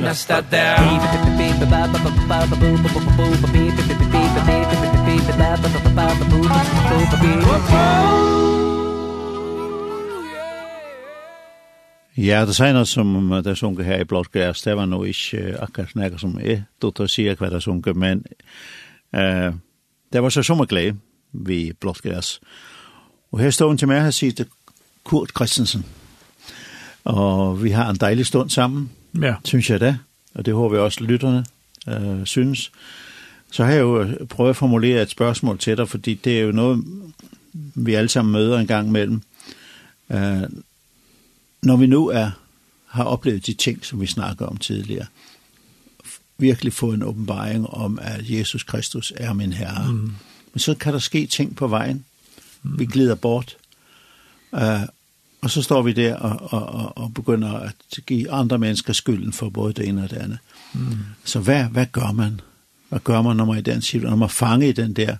[12.16, 16.20] Ja, det sena som det sunker her i Blåsgræs, det var nå ikke akkurat nægget
[16.20, 18.24] som er, du tar sier hva det sunker, men
[19.14, 19.52] eh,
[20.12, 20.96] Det var så sommerglede
[21.32, 22.40] vi blått græs.
[23.32, 24.44] Og her står hun til meg, her sier
[25.04, 25.84] Kurt Christensen.
[27.04, 28.90] Og vi har en dejlig stund sammen,
[29.22, 29.34] ja.
[29.44, 29.98] synes jeg det.
[30.34, 31.44] Og det håber jeg også lytterne
[31.88, 32.72] øh, synes.
[33.50, 36.52] Så har jeg jo prøvet at formulere et spørgsmål til dig, fordi det er jo
[36.52, 36.84] noget,
[37.74, 39.22] vi alle sammen møder en gang imellem.
[40.10, 40.42] Øh,
[41.62, 42.30] når vi nu er,
[42.86, 45.31] har oplevet de ting, som vi snakker om tidligere, øh,
[46.38, 49.92] virkelig få en åbenbaring om, at Jesus Kristus er min Herre.
[49.92, 50.12] Mm.
[50.52, 52.04] Men så kan der ske ting på vejen.
[52.62, 52.78] Mm.
[52.78, 53.56] Vi glider bort.
[54.52, 54.60] Uh,
[55.42, 57.74] og så står vi der og, og, og, og begynder at
[58.06, 60.38] give andre mennesker skylden for både det ene og det andet.
[60.72, 60.98] Mm.
[61.24, 62.40] Så hvad, hvad gør man?
[62.88, 64.10] Hvad gør man, når man er i den situation?
[64.10, 65.16] Når man fanger i den der,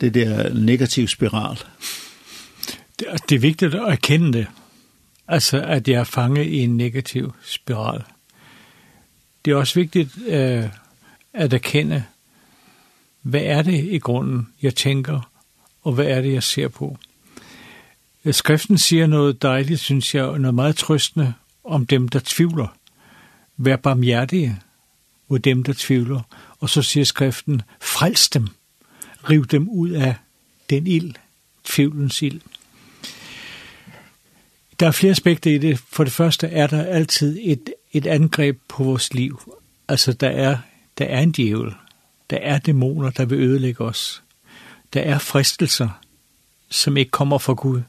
[0.00, 1.58] det der negativ spiral?
[2.98, 4.46] Det, det er vigtigt at erkende det.
[5.28, 8.02] Altså, at jeg er fanget i en negativ spiral
[9.44, 10.64] det er også vigtigt øh,
[11.32, 12.04] at erkende,
[13.22, 15.30] hvad er det i grunden, jeg tænker,
[15.82, 16.98] og hvad er det, jeg ser på.
[18.30, 22.76] Skriften siger noget dejligt, synes jeg, og noget meget trøstende om dem, der tvivler.
[23.56, 24.58] Vær barmhjertige
[25.28, 26.20] mod dem, der tvivler.
[26.58, 28.48] Og så siger skriften, frels dem,
[29.30, 30.14] riv dem ud af
[30.70, 31.14] den ild,
[31.64, 32.40] tvivlens ild.
[34.80, 35.78] Der er flere aspekter i det.
[35.78, 39.56] For det første er der altid et, et angreb på vores liv.
[39.88, 40.58] Altså, der er,
[40.98, 41.74] der er en djævel.
[42.30, 44.22] Der er dæmoner, der vil ødelægge os.
[44.92, 45.88] Der er fristelser,
[46.70, 47.82] som ikke kommer fra Gud,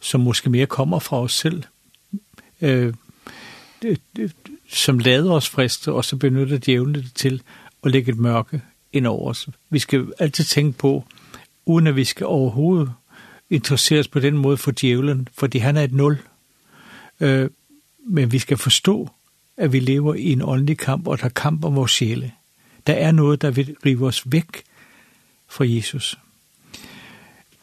[0.00, 1.62] som måske mere kommer fra os selv,
[2.60, 2.94] øh,
[4.68, 7.42] som lader os friste, og så benytter djævlen det til
[7.84, 9.48] at lægge et mørke ind over os.
[9.70, 11.04] Vi skal altid tænke på,
[11.66, 12.92] uden at vi skal overhovedet
[13.50, 16.18] interesseres på den måde for djævlen, fordi han er et nul.
[17.20, 17.50] Øh,
[18.08, 19.10] men vi skal forstå,
[19.56, 22.32] at vi lever i en åndelig kamp, og der er kamp om vores sjæle.
[22.86, 24.62] Der er noget, der vil rive os væk
[25.48, 26.18] fra Jesus.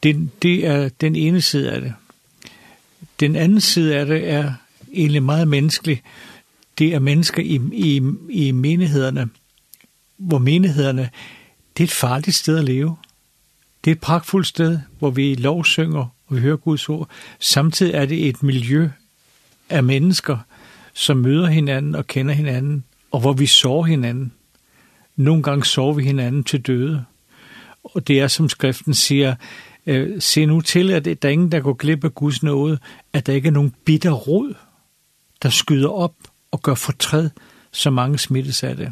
[0.03, 1.93] Det, det er den ene side af det.
[3.19, 4.53] Den anden side af det er
[4.93, 6.01] egentlig meget menneskelig.
[6.77, 9.29] Det er mennesker i, i, i menighederne,
[10.17, 11.09] hvor menighederne,
[11.77, 12.97] det er et farligt sted at leve.
[13.83, 17.09] Det er et pragtfuldt sted, hvor vi lovsynger og vi hører Guds ord.
[17.39, 18.89] Samtidig er det et miljø
[19.69, 20.37] af mennesker,
[20.93, 24.31] som møder hinanden og kender hinanden, og hvor vi sår hinanden.
[25.15, 27.05] Nogle gange sår vi hinanden til døde.
[27.83, 29.35] Og det er, som skriften siger,
[30.19, 32.79] se nu til, at der er ingen, der går glip af Guds nåde,
[33.13, 34.53] at der ikke er nogen bitter rod,
[35.43, 36.15] der skyder op
[36.51, 37.29] og gør fortræd,
[37.71, 38.91] så mange smittes af det.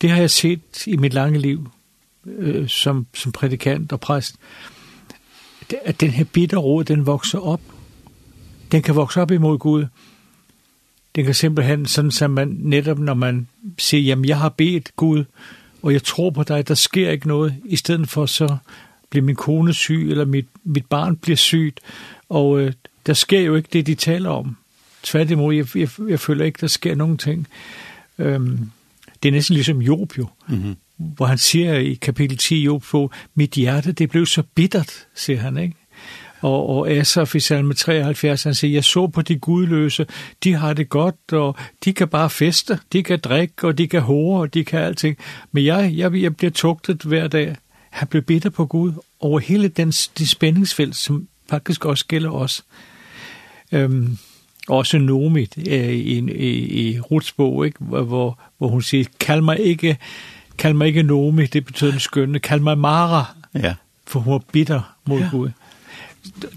[0.00, 1.70] Det har jeg set i mit lange liv,
[2.26, 4.36] øh, som, som prædikant og præst,
[5.84, 7.60] at den her bitter ro, den vokser op.
[8.72, 9.86] Den kan vokse op imod Gud.
[11.14, 15.24] Den kan simpelthen, sådan som man netop, når man siger, jamen jeg har bedt Gud,
[15.82, 18.56] og jeg tror på dig, der sker ikke noget, i stedet for så
[19.10, 21.80] bliver min kone syg, eller mit, mit barn bliver sygt,
[22.28, 22.72] og øh,
[23.06, 24.56] der sker jo ikke det, de taler om.
[25.02, 27.46] Tværtimod, jeg, jeg, jeg føler ikke, der sker nogen ting.
[28.18, 28.70] Øhm,
[29.22, 30.26] det er næsten ligesom Job jo.
[30.48, 34.42] Mm -hmm hvor han siger i kapitel 10 Job på, mit hjerte det blev så
[34.54, 35.74] bittert, siger han, ikke?
[36.40, 40.06] Og, og Asaf i salme 73, han siger, jeg så på de gudløse,
[40.44, 44.00] de har det godt, og de kan bare feste, de kan drikke, og de kan
[44.00, 45.16] hore, og de kan alting.
[45.52, 47.56] Men jeg, jeg, jeg bliver tugtet hver dag.
[47.90, 52.64] Han blev bitter på Gud over hele den, det spændingsfelt, som faktisk også gælder os.
[53.72, 54.18] Øhm,
[54.68, 57.78] også Nomi øh, i, i, i Rutsbog, ikke?
[57.84, 59.98] Hvor, hvor hun siger, kald mig ikke
[60.60, 62.38] Kald mig ikke Nomi, det betyder den skønne.
[62.38, 63.74] Kald mig Mara, ja.
[64.06, 65.28] for hun er bitter mod ja.
[65.30, 65.50] Gud.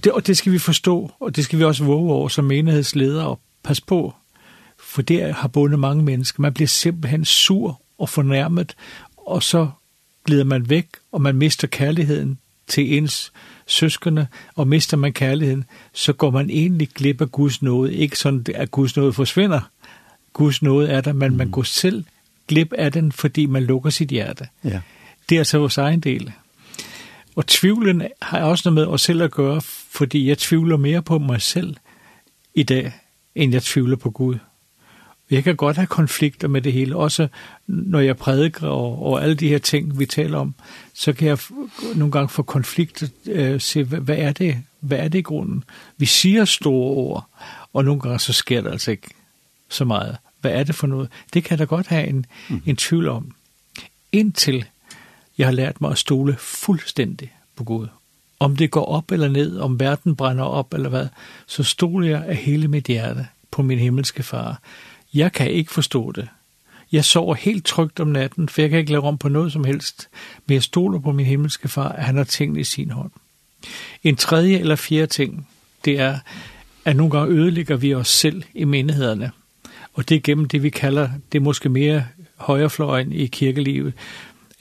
[0.03, 3.27] Det, og det skal vi forstå, og det skal vi også våge over som menighedsledere
[3.27, 4.13] og pas på.
[4.79, 6.41] For det har bundet mange mennesker.
[6.41, 8.75] Man bliver simpelthen sur og fornærmet,
[9.17, 9.69] og så
[10.25, 12.37] glider man væk, og man mister kærligheden
[12.67, 13.31] til ens
[13.67, 15.63] søskende, og mister man kærligheden,
[15.93, 17.93] så går man egentlig glip af Guds nåde.
[17.93, 19.61] Ikke sådan, at Guds nåde forsvinder.
[20.33, 22.03] Guds nåde er der, men man går selv
[22.47, 24.47] glip af den, fordi man lukker sit hjerte.
[24.63, 24.81] Ja.
[25.29, 26.31] Det er altså vores egen del.
[27.35, 31.01] Og tvivlen har jeg også noget med os selv at gøre, fordi jeg tvivler mere
[31.01, 31.75] på mig selv
[32.55, 32.91] i dag,
[33.35, 34.35] end jeg tvivler på Gud.
[35.31, 37.27] Jeg kan godt have konflikter med det hele, også
[37.67, 40.55] når jeg prædiker og, og alle de her ting, vi taler om,
[40.93, 41.37] så kan jeg
[41.95, 44.57] nogle gange få konflikter, øh, se, hvad, hvad er det?
[44.79, 45.63] Hvad er det i grunden?
[45.97, 47.25] Vi siger store ord,
[47.73, 49.09] og nogle gange så sker det altså ikke
[49.69, 51.09] så meget hvad er det for noget?
[51.33, 52.61] Det kan jeg da godt have en, mm.
[52.65, 53.35] en tvivl om.
[54.11, 54.65] Indtil
[55.37, 57.87] jeg har lært mig at stole fuldstændig på Gud.
[58.39, 61.07] Om det går op eller ned, om verden brænder op eller hvad,
[61.47, 64.61] så stoler jeg af hele mit hjerte på min himmelske far.
[65.13, 66.27] Jeg kan ikke forstå det.
[66.91, 69.63] Jeg sover helt trygt om natten, for jeg kan ikke lave om på noget som
[69.63, 70.09] helst,
[70.45, 73.11] men jeg stoler på min himmelske far, at han har tingene i sin hånd.
[74.03, 75.47] En tredje eller fjerde ting,
[75.85, 76.19] det er,
[76.85, 79.31] at nogle gange ødelægger vi os selv i menighederne–
[79.93, 83.93] Og det er gennem det, vi kalder, det er måske mere højrefløjen i kirkelivet,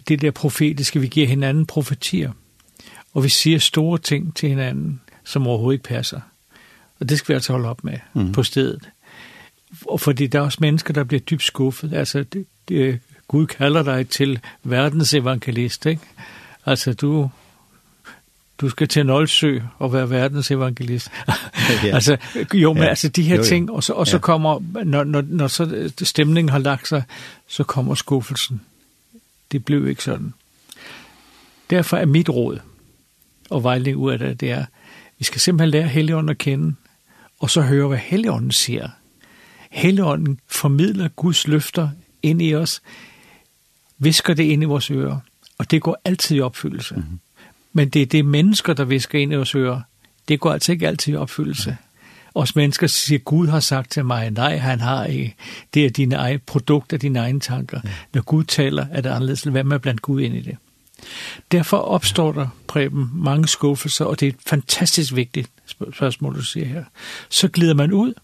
[0.08, 2.32] det der profetiske, vi giver hinanden profetier.
[3.14, 6.20] Og vi siger store ting til hinanden, som overhovedet ikke passer.
[7.00, 8.32] Og det skal vi altså holde op med mm.
[8.32, 8.88] på stedet.
[9.86, 11.92] Og fordi der er også mennesker, der bliver dybt skuffet.
[11.92, 16.02] Altså, det, det, Gud kalder dig til verdens evangelist, ikke?
[16.66, 17.30] Altså, du
[18.58, 21.10] du skal til Nolsø og være verdensevangelist.
[21.84, 21.94] ja.
[21.94, 22.16] altså,
[22.54, 22.88] jo, men ja.
[22.88, 23.48] altså de her jo, jo.
[23.48, 24.20] ting, og så, og så ja.
[24.20, 27.02] kommer, når, når, når så stemningen har lagt sig,
[27.46, 28.60] så kommer skuffelsen.
[29.52, 30.34] Det blev ikke sådan.
[31.70, 32.58] Derfor er mit råd
[33.50, 34.64] og vejledning ud af det, det er,
[35.18, 36.74] vi skal simpelthen lære Helligånden at kende,
[37.40, 38.88] og så høre, hvad Helligånden siger.
[39.70, 41.88] Helligånden formidler Guds løfter
[42.22, 42.82] ind i os,
[43.98, 45.18] visker det ind i vores ører,
[45.58, 46.94] og det går altid i opfyldelse.
[46.94, 47.31] Mm -hmm.
[47.72, 49.80] Men det er det mennesker, der visker ind i vores ører.
[50.28, 51.76] Det går altså ikke altid i opfyldelse.
[52.34, 55.34] Os mennesker siger, Gud har sagt til mig, nej, han har ikke.
[55.74, 57.80] Det er dine egne produkter, dine egne tanker.
[57.84, 57.90] Ja.
[58.14, 59.42] Når Gud taler, er det anderledes.
[59.42, 60.56] Hvad med blandt Gud ind i det?
[61.52, 65.50] Derfor opstår der, Preben, mange skuffelser, og det er et fantastisk vigtigt
[65.92, 66.84] spørgsmål, du siger her.
[67.28, 68.14] Så glider man ud,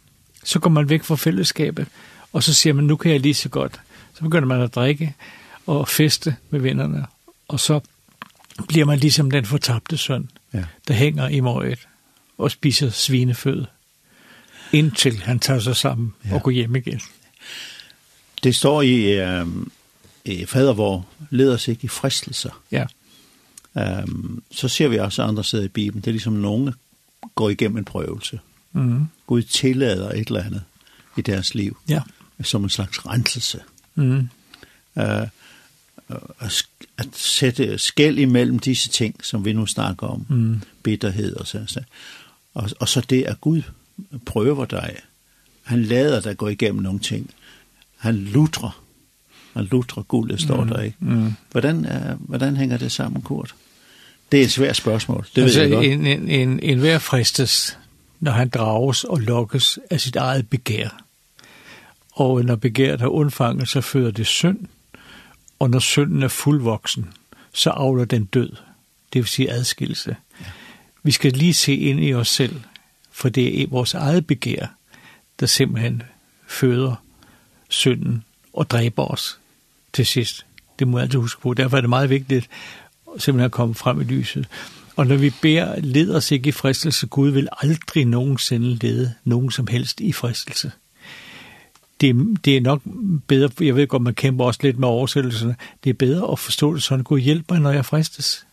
[0.45, 1.87] så går man væk fra fællesskabet,
[2.33, 3.81] og så siger man, nu kan jeg lige så godt.
[4.15, 5.15] Så begynder man at drikke
[5.67, 7.07] og feste med vennerne,
[7.49, 7.81] og så
[8.69, 10.65] bliver man ligesom den fortabte søn, ja.
[10.89, 11.89] der hænger i møget
[12.39, 13.65] og spiser svinefød,
[14.73, 16.35] indtil han tager sig sammen ja.
[16.35, 17.01] og går hjem igen.
[18.43, 19.47] Det står i, øh,
[20.25, 22.63] i fader, hvor leder sig ikke i fristelser.
[22.73, 22.87] Ja.
[23.79, 26.75] Øhm, så ser vi også andre steder i Bibelen, det er ligesom nogen
[27.35, 28.41] går igennem en prøvelse.
[28.73, 29.07] Mm.
[29.27, 30.63] Gud tillader et eller andet
[31.17, 32.03] i deres liv, ja.
[32.43, 33.61] som en slags renselse.
[33.95, 34.29] Mm.
[34.99, 35.27] Øh,
[36.99, 40.61] at sætte skæld imellem disse ting, som vi nu snakker om, mm.
[40.83, 41.81] bitterhed og så, så.
[42.55, 43.63] Og, og så det, at Gud
[44.27, 44.97] prøver dig.
[45.63, 47.31] Han lader dig gå igennem nogle ting.
[47.97, 48.83] Han lutrer.
[49.53, 50.69] Han lutrer guldet, står mm.
[50.69, 50.97] der ikke.
[51.01, 51.33] Mm.
[51.51, 53.55] Hvordan, uh, hvordan hænger det sammen, Kurt?
[54.33, 55.87] Det er et svært spørgsmål, det altså, ved jeg godt.
[55.87, 57.79] En, en, en, en hver fristes,
[58.21, 61.03] når han drages og lokkes af sit eget begær.
[62.13, 64.59] Og når begæret har undfanget, så fører det synd.
[65.59, 67.13] Og når synden er fuldvoksen,
[67.53, 68.51] så avler den død,
[69.13, 70.17] det vil sige adskillelse.
[70.41, 70.47] Ja.
[71.03, 72.61] Vi skal lige se ind i os selv,
[73.11, 74.67] for det er vores eget begær,
[75.41, 76.03] der simpelthen
[76.47, 76.95] føder
[77.69, 79.39] synden og dræber os
[79.93, 80.47] til sidst.
[80.79, 81.55] Det må jeg altid huske på.
[81.55, 82.49] Derfor er det meget vigtigt
[83.19, 84.49] simpelthen at komme frem i lyset.
[84.97, 87.07] Og når vi beder, led os ikke i fristelse.
[87.07, 90.73] Gud vil aldrig nogensinde lede nogen som helst i fristelse
[92.01, 92.83] det, det er nok
[93.27, 96.75] bedre, jeg ved godt, man kæmper også lidt med oversættelserne, det er bedre at forstå
[96.75, 98.47] det sådan, Gud hjælp mig, når jeg fristes.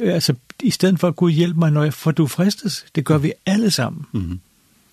[0.00, 3.32] Altså, i stedet for, Gud hjælp mig, når jeg, for du fristes, det gør vi
[3.46, 4.06] alle sammen.
[4.12, 4.38] Mm -hmm.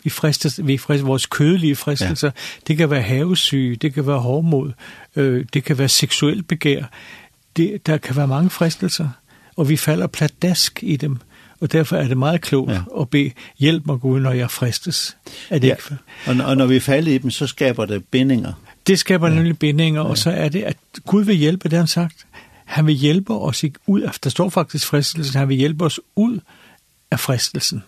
[0.04, 2.42] Vi fristes, vi fristes, vores kødelige fristelser, ja.
[2.68, 4.72] det kan være havesyge, det kan være hårdmod,
[5.16, 6.84] øh, det kan være seksuel begær,
[7.58, 9.10] det, der kan være mange fristelser,
[9.56, 11.12] og vi falder pladask i dem.
[11.12, 11.20] Mm
[11.64, 12.82] Og derfor er det meget klogt ja.
[13.00, 15.18] at bede, hjælp mig Gud, når jeg fristes.
[15.50, 15.74] Er det ja.
[15.74, 15.98] ikke?
[16.26, 18.54] Og, og når vi falder i dem, så skaber det bindinger.
[18.88, 19.36] Det skaber ja.
[19.36, 22.26] nemlig bindinger, og så er det, at Gud vil hjælpe, det har han sagt.
[22.66, 26.00] Han vil hjælpe os ikke ud af, der står faktisk fristelsen, han vil hjælpe os
[26.16, 26.40] ud
[27.12, 27.84] af fristelsen.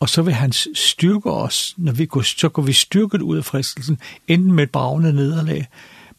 [0.00, 3.44] Og så vil han styrke os, når vi går, så går vi styrket ud af
[3.44, 5.66] fristelsen, enten med et bravende nederlag,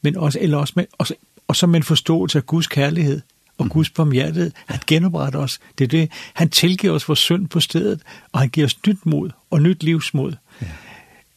[0.02, 1.14] men også, eller også med, også,
[1.48, 3.22] og så med en forståelse af Guds kærlighed,
[3.58, 5.60] og Guds barmhjertighed, han genopretter os.
[5.78, 6.12] Det er det.
[6.34, 9.84] Han tilgiver os vores synd på stedet, og han giver os nyt mod og nyt
[9.84, 10.34] livsmod.
[10.62, 10.68] Ja.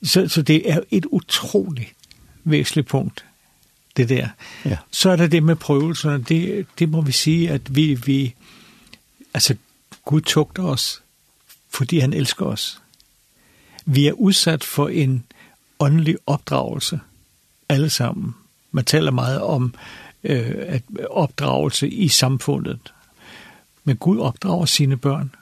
[0.03, 1.93] Så, så det er et utroligt
[2.45, 3.25] væsentligt punkt,
[3.97, 4.29] det der.
[4.65, 4.77] Ja.
[4.91, 6.25] Så er der det med prøvelserne.
[6.25, 8.35] Det, det må vi sige, at vi, vi
[9.35, 9.57] altså
[10.05, 11.03] Gud tugter os,
[11.71, 12.81] fordi han elsker os.
[13.87, 15.25] Vi er udsat for en
[15.79, 17.01] åndelig opdragelse,
[17.69, 18.35] alle sammen.
[18.73, 19.75] Man taler meget om
[20.27, 22.93] øh, at opdragelse i samfundet.
[23.85, 25.35] Men Gud opdrager sine børn.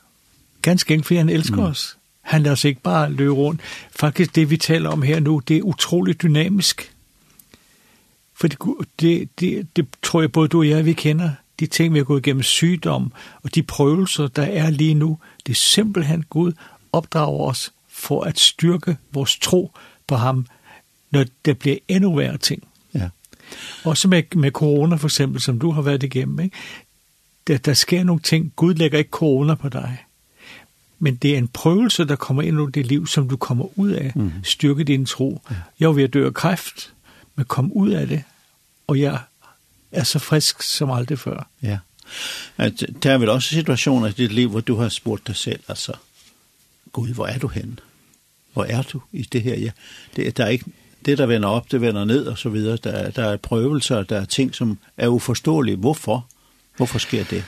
[0.62, 1.62] Ganske enkelt, fordi han elsker mm.
[1.62, 1.96] os.
[2.20, 3.60] Han lader os ikke bare løbe rundt.
[3.96, 6.92] Faktisk det, vi taler om her nu, det er utroligt dynamisk.
[8.34, 8.58] For det,
[9.00, 11.30] det, det, det tror jeg både du og jeg, vi kender.
[11.60, 15.52] De ting, vi har gået igennem sygdom, og de prøvelser, der er lige nu, det
[15.52, 16.52] er simpelthen Gud
[16.92, 19.72] opdrager os for at styrke vores tro
[20.06, 20.46] på ham,
[21.10, 22.68] når det bliver endnu værre ting.
[23.84, 26.56] Også med, med corona for eksempel, som du har været igennem, ikke?
[27.46, 28.52] Der, der sker nogle ting.
[28.56, 30.04] Gud lægger ikke corona på dig.
[30.98, 33.90] Men det er en prøvelse, der kommer ind i dit liv, som du kommer ud
[33.90, 34.12] af.
[34.14, 34.32] Mm.
[34.42, 35.42] Styrke din tro.
[35.50, 35.54] Ja.
[35.80, 36.92] Jeg var ved at dø af kræft,
[37.34, 38.22] men kom ud af det.
[38.86, 39.18] Og jeg
[39.92, 41.48] er så frisk som aldrig før.
[41.62, 41.78] Ja.
[42.56, 45.60] At, der er vel også situationer i dit liv, hvor du har spurgt dig selv,
[45.68, 45.92] altså,
[46.92, 47.76] Gud, hvor er du henne?
[48.52, 49.54] Hvor er du i det her?
[49.54, 49.70] Ja,
[50.16, 50.64] det, der er ikke
[51.06, 52.78] det, der vender op, det vender ned og så videre.
[52.84, 55.76] Der, er, der er prøvelser, der er ting, som er uforståelige.
[55.76, 56.26] Hvorfor?
[56.76, 57.44] Hvorfor sker det?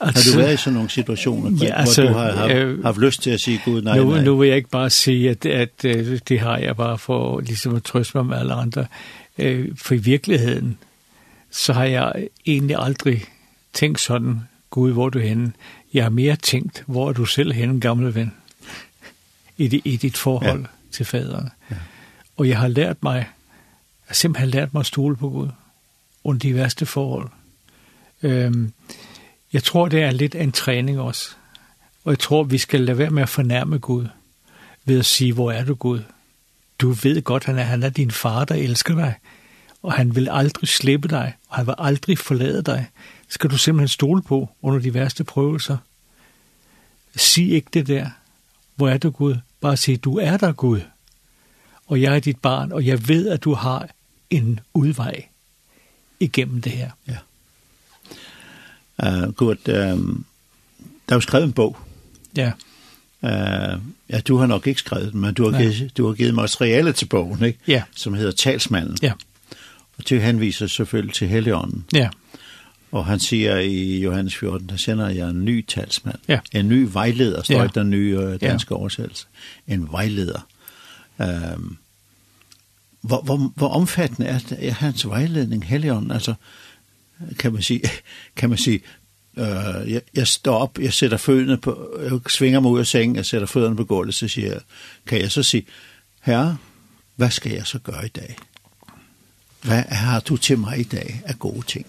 [0.00, 2.82] Altså, har du været i sådan nogle situationer, ja, altså, hvor du har haft, øh,
[2.84, 4.24] haft lyst til at sige, Gud, nej, nu, nej?
[4.24, 7.74] Nu vil jeg ikke bare sige, at, at øh, det har jeg bare for ligesom
[7.74, 8.86] at trøste mig med alle andre.
[9.38, 10.78] Øh, for i virkeligheden,
[11.50, 12.12] så har jeg
[12.46, 13.24] egentlig aldrig
[13.72, 15.52] tænkt sådan, Gud, hvor er du henne?
[15.94, 18.32] Jeg har mere tænkt, hvor er du selv henne, gamle ven?
[19.58, 20.66] I, i dit forhold ja.
[20.92, 21.48] til faderen.
[21.70, 21.76] Ja.
[22.36, 23.26] Og jeg har lært mig, jeg
[24.06, 25.48] har simpelthen lært mig at stole på Gud
[26.24, 27.28] under de værste forhold.
[28.22, 28.72] Øhm,
[29.52, 31.30] jeg tror, det er lidt en træning også.
[32.04, 34.06] Og jeg tror, vi skal lade være med at fornærme Gud
[34.84, 36.02] ved at sige, hvor er du Gud?
[36.78, 39.14] Du ved godt, han er, han er din far, der elsker dig.
[39.82, 42.86] Og han vil aldrig slippe dig, og han vil aldrig forlade dig.
[43.28, 45.76] Skal du simpelthen stole på under de værste prøvelser?
[47.16, 48.10] Sig ikke det der.
[48.74, 49.36] Hvor er du Gud?
[49.60, 50.80] Bare sig, du er der Gud
[51.86, 53.88] og jeg er dit barn, og jeg ved, at du har
[54.30, 55.24] en udvej
[56.20, 56.90] igennem det her.
[57.08, 57.16] Ja.
[59.22, 59.58] Uh, godt.
[59.68, 59.74] uh,
[61.08, 61.76] der er jo skrevet en bog.
[62.36, 62.52] Ja.
[63.22, 65.62] Uh, ja, du har nok ikke skrevet den, men du har, Nej.
[65.62, 67.58] givet, du har givet materiale til bogen, ikke?
[67.66, 67.82] Ja.
[67.96, 68.98] som hedder Talsmanden.
[69.02, 69.12] Ja.
[69.98, 71.84] Og det henviser selvfølgelig til Helligånden.
[71.92, 72.08] Ja.
[72.92, 76.18] Og han siger i Johannes 14, der sender jeg en ny talsmand.
[76.28, 76.38] Ja.
[76.52, 77.66] En ny vejleder, står ja.
[77.74, 78.78] der nye danske ja.
[78.78, 79.26] oversættelse.
[79.68, 80.46] En vejleder
[81.18, 81.78] um,
[83.00, 86.10] hvor, hvor, hvor omfattende er, er hans vejledning, Helion?
[86.10, 86.34] Altså,
[87.38, 87.82] kan man sige,
[88.36, 88.80] kan man sige
[89.36, 93.16] øh, jeg, jeg står op, jeg sætter fødderne på, jeg svinger mig ud af sengen,
[93.16, 94.60] jeg sætter fødderne på gulvet, så siger jeg,
[95.06, 95.66] kan jeg så sige,
[96.22, 96.56] herre,
[97.16, 98.36] hvad skal jeg så gøre i dag?
[99.62, 101.86] Hvad har du til mig i dag af gode ting?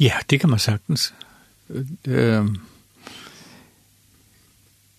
[0.00, 1.14] Ja, det kan man sagtens.
[2.04, 2.46] Øh,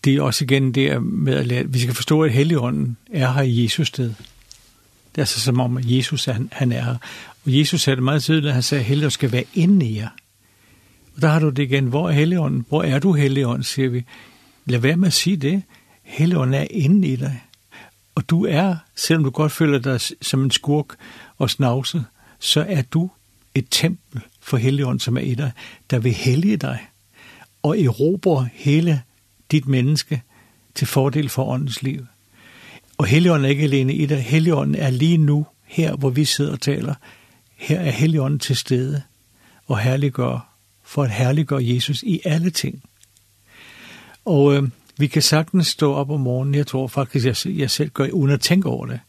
[0.05, 3.41] det er også igen det med at lære, vi skal forstå, at Helligånden er her
[3.41, 4.07] i Jesus sted.
[4.07, 6.97] Det er altså som om, at Jesus han, han er her.
[7.45, 9.97] Og Jesus sagde det meget tydeligt, at han sagde, at Helligånden skal være inde i
[9.97, 10.09] jer.
[11.15, 12.65] Og der har du det igen, hvor er Helligånden?
[12.69, 14.05] Hvor er du Helligånden, siger vi.
[14.65, 15.63] Lad være med at sige det.
[16.03, 17.41] Helligånden er inde i dig.
[18.15, 20.85] Og du er, selvom du godt føler dig som en skurk
[21.37, 22.05] og snavset,
[22.39, 23.09] så er du
[23.55, 25.51] et tempel for Helligånden, som er i dig,
[25.89, 26.79] der vil hellige dig
[27.63, 29.01] og erobre hele
[29.51, 30.21] dit menneske
[30.75, 32.05] til fordel for åndens liv.
[32.97, 34.23] Og Helligånden er ikke alene i det.
[34.23, 36.93] Helligånden er lige nu, her hvor vi sidder og taler.
[37.55, 39.01] Her er Helligånden til stede
[39.67, 40.49] og herliggør,
[40.83, 42.83] for at herliggøre Jesus i alle ting.
[44.25, 46.55] Og øh, vi kan sagtens stå op om morgenen.
[46.55, 48.99] Jeg tror faktisk, jeg, jeg selv gør, uden at tænke over det.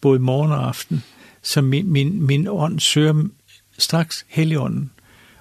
[0.00, 1.02] Både morgen og aften.
[1.42, 3.28] Så min, min, min ånd søger
[3.78, 4.90] straks Helligånden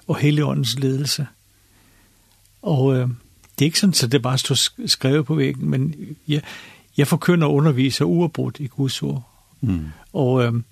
[0.07, 1.27] og Helligåndens ledelse.
[2.61, 3.09] Og øh,
[3.59, 5.95] det er ikke sådan, så det bare står skrevet på væggen, men
[6.27, 6.41] jeg,
[6.97, 9.29] jeg forkynder og underviser uafbrudt i Guds ord.
[9.61, 9.85] Mm.
[10.13, 10.63] Og øhm,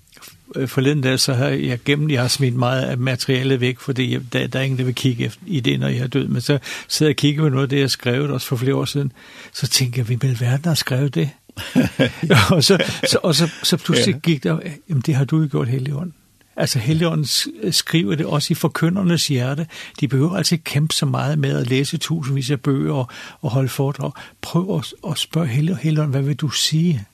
[0.66, 4.20] forleden dag, så har jeg gennem, jeg har smidt meget af materialet væk, fordi jeg,
[4.32, 6.28] der, der er ingen, der vil kigge efter, i det, når jeg er død.
[6.28, 6.58] Men så
[6.88, 9.12] sidder jeg og kigger på noget af det, jeg skrevet også for flere år siden,
[9.52, 11.30] så tænker jeg, hvem i verden har skrevet det?
[12.50, 14.18] og så, så, og så, så pludselig ja.
[14.18, 14.58] gik der,
[14.88, 16.14] jamen det har du jo gjort hele ånden.
[16.56, 17.26] Altså Helligånden
[17.72, 19.66] skriver det også i forkyndernes hjerte.
[20.00, 23.08] De behøver altså ikke kæmpe så meget med at læse tusindvis af bøger og,
[23.40, 24.12] og holde foredrag.
[24.40, 27.06] Prøv at, at spørge Helligånden, hvad vil du sige?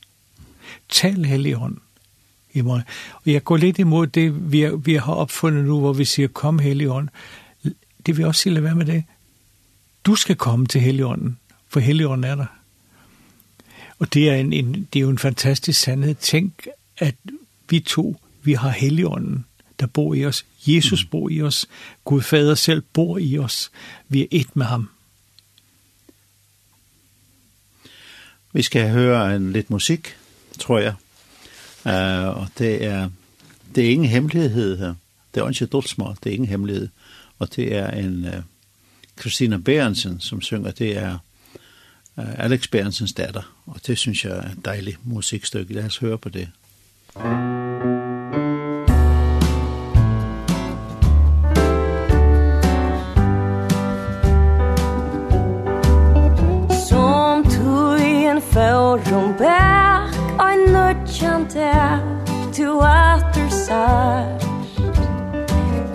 [0.89, 1.81] Tal Helligånden
[2.53, 2.83] i mig.
[3.15, 6.59] Og jeg går lidt imod det, vi, vi har opfundet nu, hvor vi siger, kom
[6.59, 7.11] Helligånden.
[8.07, 9.05] Det vil også sige, lad være med det.
[10.05, 12.47] Du skal komme til Helligånden, for Helligånden er der.
[13.99, 16.15] Og det er, en, en, det er jo en fantastisk sandhed.
[16.15, 16.67] Tænk,
[16.99, 17.15] at
[17.71, 18.17] vi to
[18.49, 19.45] vi har Helligånden,
[19.81, 20.45] der bor i os.
[20.67, 21.11] Jesus mm.
[21.11, 21.67] bor i os.
[22.05, 23.71] Gud Fader selv bor i os.
[24.09, 24.91] Vi er et med ham.
[28.53, 30.17] Vi skal høre en lidt musik,
[30.59, 30.95] tror jeg.
[31.85, 33.11] Uh, og det er,
[33.75, 34.95] det er ingen hemmelighed her.
[35.35, 36.89] Det er ikke dulsmål, det er ingen hemmelighed.
[37.39, 38.33] Og det er en uh,
[39.21, 41.19] Christina Berensen, som synger, det er
[42.17, 43.55] uh, Alex Berensens datter.
[43.67, 45.75] Og det synes jeg er et dejligt musikstykke.
[45.75, 46.49] Lad os høre på det.
[47.15, 47.58] Musik
[59.07, 59.35] morgon
[60.39, 61.99] Og en nødjan der
[62.59, 64.49] Du atter side.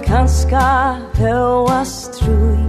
[0.04, 2.60] Kanska høas trui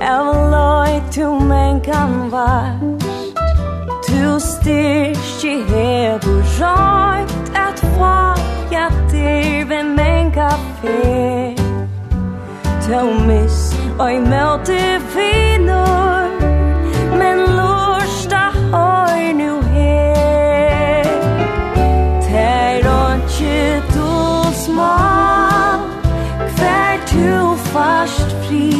[0.00, 3.04] Av loi tu men kan vart
[4.06, 11.54] Tu styrki hebu røyt at vaja dir vi men kafé fer
[12.86, 14.82] Tell mis, oi melti
[15.14, 16.09] vinur?
[27.72, 28.70] fast fri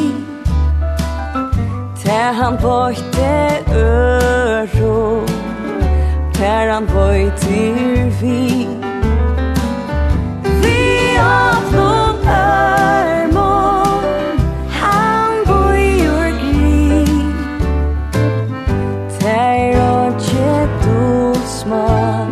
[2.03, 3.33] Ter han bøyte
[3.75, 5.27] øro
[6.35, 7.61] Ter han bøyte
[8.21, 8.69] vi
[10.63, 10.83] Vi
[11.21, 14.05] åpnum ørmon
[14.81, 17.07] Han bøyur gri
[19.21, 22.31] Ter og tje dulsman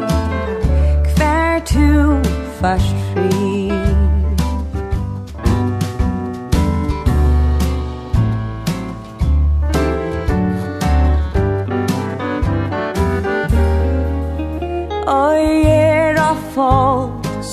[1.16, 1.88] Hver tu
[2.60, 2.87] fast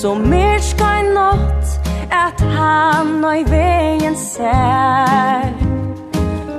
[0.05, 1.79] Så mer ska i natt
[2.11, 5.53] Att han och i vägen ser.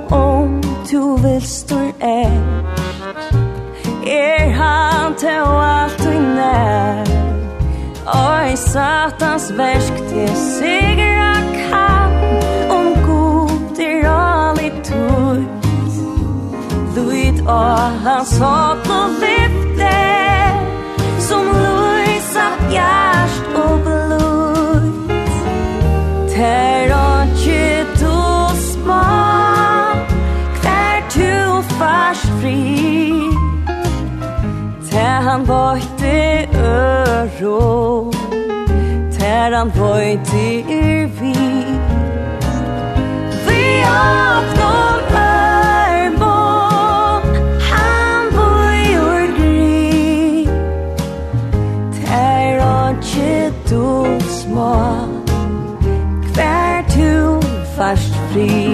[0.09, 2.87] Om du vill stå ert
[4.05, 7.05] Er han til alt och nær
[8.05, 11.33] Oi, satans versk til sigra
[11.69, 12.11] kan.
[12.69, 15.45] Om god er all i tur.
[16.95, 18.86] Luit och hans hopp
[35.37, 38.11] han vøyte øro
[39.11, 41.33] Ter han vøyte er vi
[43.47, 46.41] Vi åpner armon
[47.69, 50.47] Han vøyer gri
[51.99, 53.85] Ter åkje du
[54.41, 54.75] små
[56.33, 57.41] Hver tu
[57.77, 58.66] fast fri.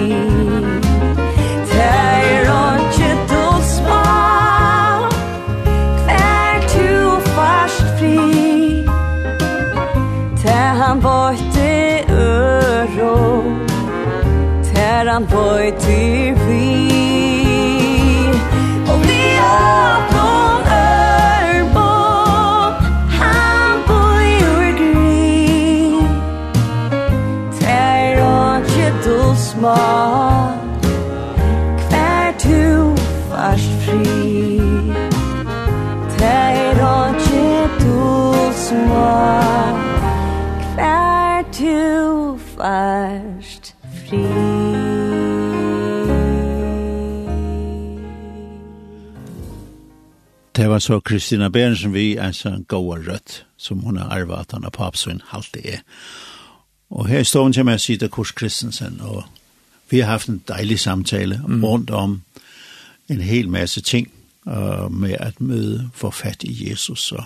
[15.14, 15.70] kan på i
[50.74, 54.62] var så Kristina Berensen vi er så gåa rødt som hun har arvet at han
[54.62, 55.78] har papsøyn halte er.
[56.90, 59.22] Og her står hun til meg Sida Kors Kristensen, og
[59.90, 61.64] vi har haft en dejlig samtale mm.
[61.64, 62.22] rundt om
[63.08, 64.10] en hel masse ting
[64.46, 67.24] uh, med at møde for fat i Jesus og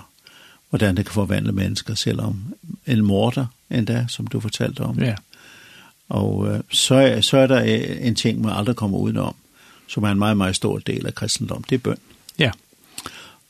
[0.68, 2.54] hvordan det kan forvandle mennesker, selvom
[2.86, 5.00] en morder endda, som du fortalte om.
[5.00, 5.14] Ja.
[6.08, 7.60] Og uh, så, så er der
[8.00, 9.34] en ting, man aldrig kommer udenom,
[9.86, 11.98] som er en meget, meget stor del af kristendom, det er bøn.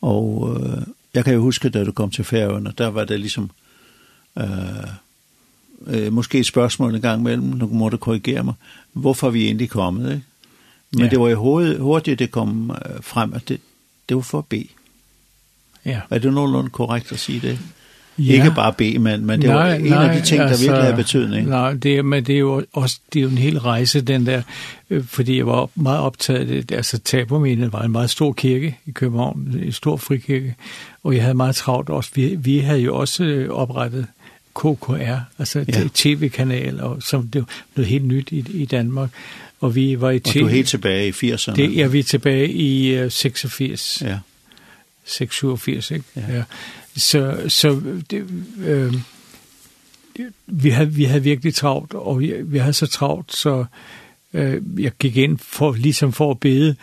[0.00, 0.82] Og øh,
[1.14, 3.50] jeg kan jo huske, da du kom til færøerne, der var det ligesom...
[4.38, 4.46] Øh,
[5.86, 8.54] øh, måske et spørgsmål en gang mellem, nu må du korrigere mig,
[8.92, 10.24] hvorfor vi egentlig kommet, ikke?
[10.92, 11.08] Men ja.
[11.08, 13.60] det var jo hovedet, hurtigt, det kom frem, at det,
[14.08, 14.68] det var for at bede.
[15.84, 16.00] Ja.
[16.10, 17.58] Er det nogenlunde korrekt at sige det?
[18.18, 18.32] Ja.
[18.32, 20.90] Ikke bare B, men, men det var en nej, af de ting, altså, der virkelig
[20.90, 21.48] har betydning.
[21.48, 24.42] Nej, det, men det er jo også det er jo en hel rejse, den der,
[24.90, 26.72] øh, fordi jeg var meget optaget af det.
[26.72, 30.54] Altså Taberminen var en meget stor kirke i København, en stor frikirke,
[31.04, 32.10] og jeg havde meget travlt også.
[32.14, 34.06] Vi, vi havde jo også oprettet
[34.54, 35.82] KKR, altså ja.
[35.94, 37.44] tv-kanal, og som det
[37.74, 39.10] blev helt nyt i, i Danmark.
[39.60, 40.28] Og vi var i TV.
[40.28, 41.54] Og du er helt tilbage i 80'erne?
[41.54, 44.02] Det, er vi tilbage i uh, 86.
[44.04, 44.18] Ja.
[45.04, 46.04] 86, ikke?
[46.16, 46.22] Ja.
[46.36, 46.42] ja.
[46.98, 47.80] Så, så
[48.10, 48.26] det,
[48.58, 48.94] øh,
[50.46, 53.64] vi, havde, vi havde virkelig travlt, og vi, vi havde så travlt, så
[54.34, 56.74] øh, jeg gik ind for, ligesom for at bede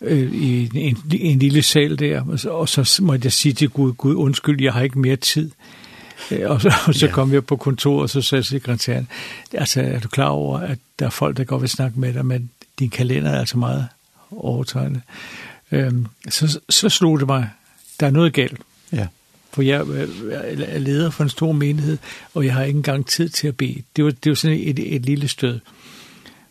[0.00, 3.52] øh, i en, en, en lille sal der, og så, og så måtte jeg sige
[3.52, 5.50] til Gud, Gud undskyld, jeg har ikke mere tid.
[6.46, 7.12] Og så, og så ja.
[7.12, 9.08] kom jeg på kontoret, og så sagde sekretæren,
[9.52, 12.26] altså er du klar over, at der er folk, der går vil snakke med dig,
[12.26, 13.88] men din kalender er altså meget
[14.30, 15.02] overtegnet.
[15.72, 17.50] Øhm, så, så slog det mig,
[18.00, 18.60] der er noget galt.
[18.92, 19.06] Ja
[19.54, 21.98] for jeg er leder for en stor menighed,
[22.34, 23.82] og jeg har ikke engang tid til at bede.
[23.96, 25.60] Det var, det var sådan et, et lille stød.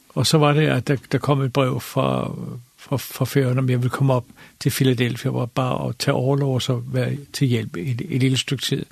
[0.09, 2.35] Og så var det, at der, der kom et brev fra,
[2.77, 4.25] fra, fra Færøen, om jeg ville komme op
[4.59, 8.37] til Philadelphia, hvor bare at tage overlov og så være til hjælp et, et lille
[8.37, 8.85] stykke tid.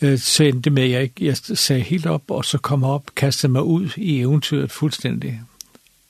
[0.00, 3.52] Øh, så endte med, at jeg, jeg sagde helt op, og så kom op, kastede
[3.52, 5.40] mig ud i eventyret fuldstændig.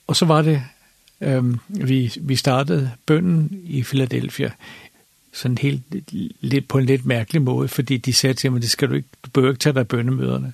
[0.06, 0.62] Og så var det,
[1.22, 4.50] Ehm vi vi startede bønnen i Philadelphia
[5.33, 5.83] sådan helt
[6.41, 9.09] lidt på en lidt mærkelig måde, fordi de sagde til mig, det skal du ikke,
[9.24, 10.53] du behøver ikke tage dig bønnemøderne.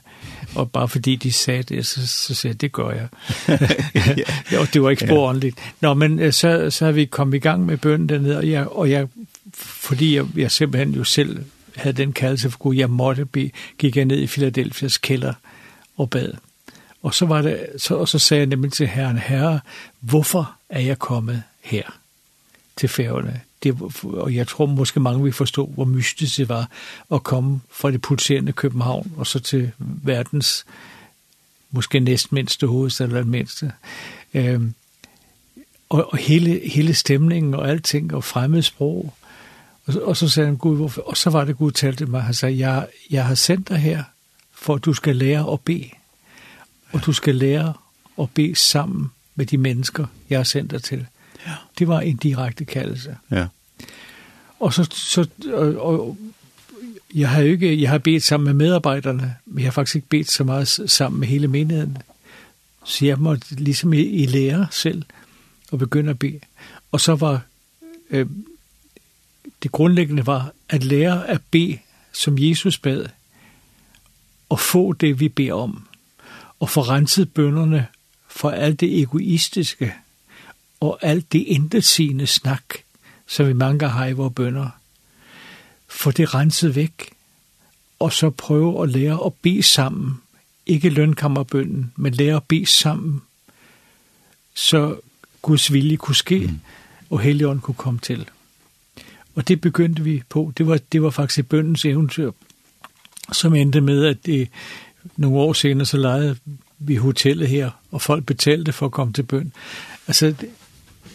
[0.54, 3.08] Og bare fordi de sagde det, så, så sagde jeg, det gør jeg.
[4.52, 4.60] ja.
[4.60, 5.58] og det var ikke spor ordentligt.
[5.80, 8.90] Nå, men så, så har vi kommet i gang med bønnen dernede, og jeg, og
[8.90, 9.08] jeg
[9.56, 11.44] fordi jeg, jeg simpelthen jo selv
[11.76, 15.34] havde den kaldelse for Gud, jeg måtte be, gik jeg ned i Filadelfias kælder
[15.96, 16.32] og bad.
[17.02, 19.60] Og så, var det, så, og så sagde jeg nemlig til herren, herre,
[20.00, 21.98] hvorfor er jeg kommet her
[22.76, 23.40] til færgerne?
[23.62, 26.70] det, og jeg tror måske mange vil forstå, hvor mystisk det var
[27.12, 30.66] at komme fra det pulserende København og så til verdens
[31.70, 33.72] måske næst mindste hovedstad eller mindste.
[34.34, 34.74] Øhm,
[35.88, 39.14] og, og hele, hele stemningen og alting og fremmed sprog.
[39.86, 41.02] Og, og så sagde han, Gud, hvorfor?
[41.02, 42.22] Og så var det, Gud talte mig.
[42.22, 44.04] Han sagde, jeg, jeg har sendt dig her,
[44.54, 45.90] for at du skal lære at bede.
[46.92, 47.74] Og du skal lære
[48.20, 51.06] at be sammen med de mennesker, jeg har sendt dig til.
[51.78, 53.16] Det var en direkte kaldelse.
[53.30, 53.46] Ja.
[54.60, 56.16] Og så, så og, og,
[57.14, 60.30] jeg har ikke, jeg har bedt sammen med medarbejderne, men jeg har faktisk ikke bedt
[60.30, 61.98] så meget sammen med hele menigheden.
[62.84, 65.02] Så jeg måtte ligesom i, i lære selv
[65.72, 66.40] og begynde at bede.
[66.92, 67.40] Og så var
[68.10, 68.26] øh,
[69.62, 71.78] det grundlæggende var at lære at bede,
[72.12, 73.06] som Jesus bad,
[74.48, 75.86] og få det, vi beder om,
[76.60, 77.86] og få renset bønderne
[78.28, 79.94] for alt det egoistiske,
[80.80, 82.64] og alt det intetsigende snak,
[83.26, 84.68] som vi mange har i vores bønder.
[85.88, 87.10] Få det renset væk,
[87.98, 90.20] og så prøve at lære at bede sammen.
[90.66, 93.22] Ikke lønkammerbønden, men lære at bede sammen,
[94.54, 94.96] så
[95.42, 96.60] Guds vilje kunne ske, mm.
[97.10, 98.28] og Helligånden kunne komme til.
[99.34, 100.52] Og det begyndte vi på.
[100.58, 102.30] Det var, det var faktisk bøndens eventyr,
[103.32, 104.48] som endte med, at det,
[105.16, 106.36] nogle år senere, så lejede
[106.78, 109.52] vi hotellet her, og folk betalte for at komme til bøn.
[110.06, 110.34] Altså,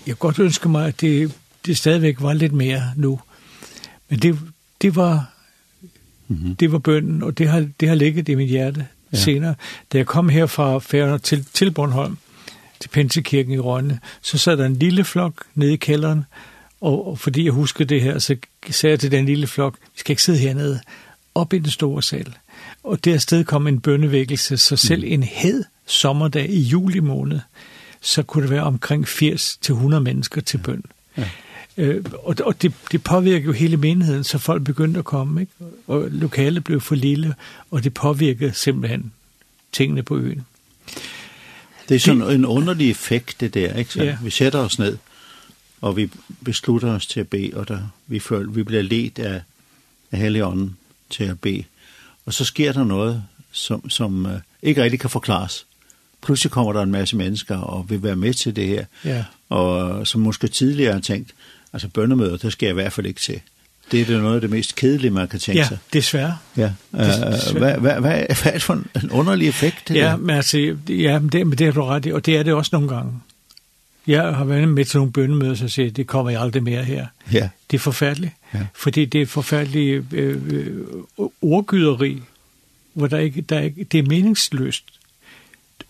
[0.07, 1.31] jeg godt ønske mig, at det,
[1.65, 3.19] det stadigvæk var lidt mere nu.
[4.09, 4.39] Men det,
[4.81, 5.31] det var
[6.31, 6.55] Mm -hmm.
[6.59, 9.17] Det var bønden, og det har, det har ligget i mit hjerte ja.
[9.17, 9.55] senere.
[9.93, 12.17] Da jeg kom her fra Færøerne til, til Bornholm,
[12.79, 16.25] til Pinsekirken i Rønne, så sad der en lille flok nede i kælderen,
[16.81, 18.35] og, og fordi jeg husker det her, så
[18.69, 20.79] sagde jeg til den lille flok, vi skal ikke sidde hernede,
[21.35, 22.33] op i den store sal.
[22.83, 25.13] Og der sted kom en bønnevækkelse, så selv mm.
[25.13, 27.39] en hed sommerdag i juli måned,
[28.01, 30.83] så kunne det være omkring 80 til 100 mennesker til bøn.
[31.17, 31.29] Ja.
[31.77, 35.51] Øh, og og det, det påvirker jo hele menigheden, så folk begyndte at komme, ikke?
[35.87, 37.35] og lokalet blev for lille,
[37.71, 39.11] og det påvirkede simpelthen
[39.71, 40.45] tingene på øen.
[41.89, 43.73] Det er sådan det, en underlig effekt, det der.
[43.73, 43.93] Ikke?
[43.93, 44.17] Så ja.
[44.23, 44.97] Vi sætter os ned,
[45.81, 46.09] og vi
[46.45, 49.41] beslutter os til at bede, og der, vi, føler, vi bliver ledt af,
[50.11, 50.77] af Helligånden
[51.09, 51.63] til at bede.
[52.25, 54.31] Og så sker der noget, som, som uh,
[54.61, 55.65] ikke rigtig kan forklares
[56.21, 58.85] pludselig kommer der en masse mennesker og vil være med til det her.
[59.05, 59.23] Ja.
[59.49, 61.33] Og som måske tidligere har tænkt,
[61.73, 63.39] altså bønnemøder, det skal jeg i hvert fald ikke til.
[63.91, 65.77] Det er det noget af det mest kedelige, man kan tænke ja, sig.
[65.93, 66.37] Ja, desværre.
[66.57, 66.71] Ja.
[66.91, 66.99] Uh.
[67.57, 69.87] Hvad, hvad, hvad, hvad er det for en underlig effekt?
[69.87, 70.17] Det ja, der?
[70.17, 72.53] men altså, ja, men det, men det har du ret i, og det er det
[72.53, 73.13] også nogle gange.
[74.07, 77.07] Jeg har været med til nogle bønnemøder, så siger det kommer jeg aldrig mere her.
[77.33, 77.49] Ja.
[77.71, 78.33] Det er forfærdeligt.
[78.53, 78.59] Ja.
[78.75, 80.77] Fordi det er forfærdeligt øh, øh,
[81.41, 82.21] ordgyderi,
[82.93, 84.83] hvor der ikke, der er ikke, det er meningsløst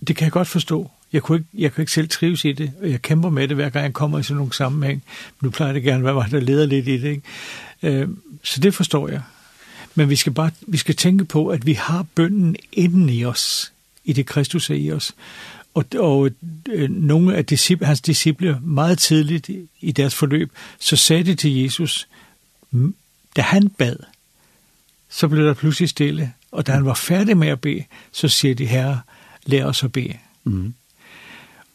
[0.08, 0.92] det kan jeg godt forstå.
[1.14, 3.56] Jeg kunne, ikke, jeg kunne ikke selv trives i det, og jeg kæmper med det,
[3.56, 5.04] hver gang jeg kommer i sådan nogle sammenhæng.
[5.40, 8.02] Men nu plejer det gerne, hvad var der leder lidt i det, ikke?
[8.02, 8.10] Øh,
[8.44, 9.22] så det forstår jeg.
[9.96, 13.74] Men vi skal, bare, vi skal tænke på, at vi har bønden inden i os,
[14.06, 15.16] i det Kristus er i os.
[15.74, 16.30] Og, og
[16.70, 19.50] øh, nogle af disciple, hans disciple meget tidligt
[19.82, 22.08] i deres forløb, så sagde de til Jesus,
[23.36, 23.96] da han bad,
[25.10, 28.56] så blev der pludselig stille, og da han var færdig med at bede, så siger
[28.56, 29.00] de, herre,
[29.46, 30.14] lær os at bede.
[30.44, 30.74] Mm.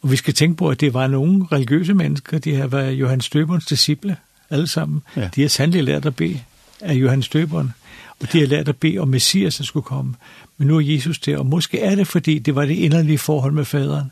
[0.01, 3.29] Og vi skal tænke på, at det var nogle religiøse mennesker, de har var Johannes
[3.29, 4.17] Døberens disciple,
[4.49, 5.01] alle sammen.
[5.15, 5.29] Ja.
[5.35, 6.39] De har sandelig lært at bede
[6.81, 7.73] af Johannes Døberen,
[8.19, 10.15] og de har lært at bede om Messias, der skulle komme.
[10.57, 13.53] Men nu er Jesus der, og måske er det, fordi det var det inderlige forhold
[13.53, 14.11] med faderen.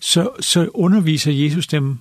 [0.00, 1.98] Så, så underviser Jesus dem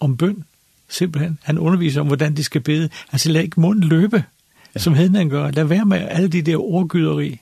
[0.00, 0.44] om bøn,
[0.88, 1.38] simpelthen.
[1.42, 2.88] Han underviser om, hvordan de skal bede.
[3.12, 4.24] Altså lad ikke munden løbe,
[4.74, 4.80] ja.
[4.80, 5.50] som hedningen gør.
[5.50, 7.40] Lad være med alle de der ordgyderi.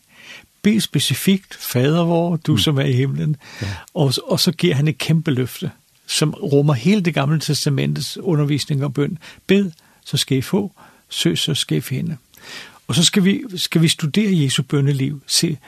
[0.63, 2.59] Be specifikt, fader vor, du mm.
[2.59, 3.37] som er i himlen.
[3.63, 3.67] Ja.
[3.95, 5.71] Og, og så giver han et kæmpe løfte,
[6.07, 9.19] som rummer hele det gamle testamentets undervisning og bøn.
[9.47, 9.71] Bed,
[10.05, 10.73] så skal I få.
[11.09, 12.17] Søg, så skal I finde.
[12.89, 15.23] Og så skal vi, skal vi studere Jesu bønneliv.
[15.27, 15.59] Se,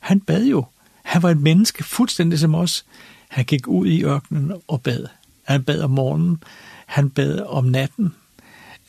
[0.00, 0.64] han bad jo.
[1.02, 2.84] Han var et menneske fuldstændig som os.
[3.28, 5.06] Han gik ud i ørkenen og bad.
[5.44, 6.42] Han bad om morgenen.
[6.86, 8.14] Han bad om natten.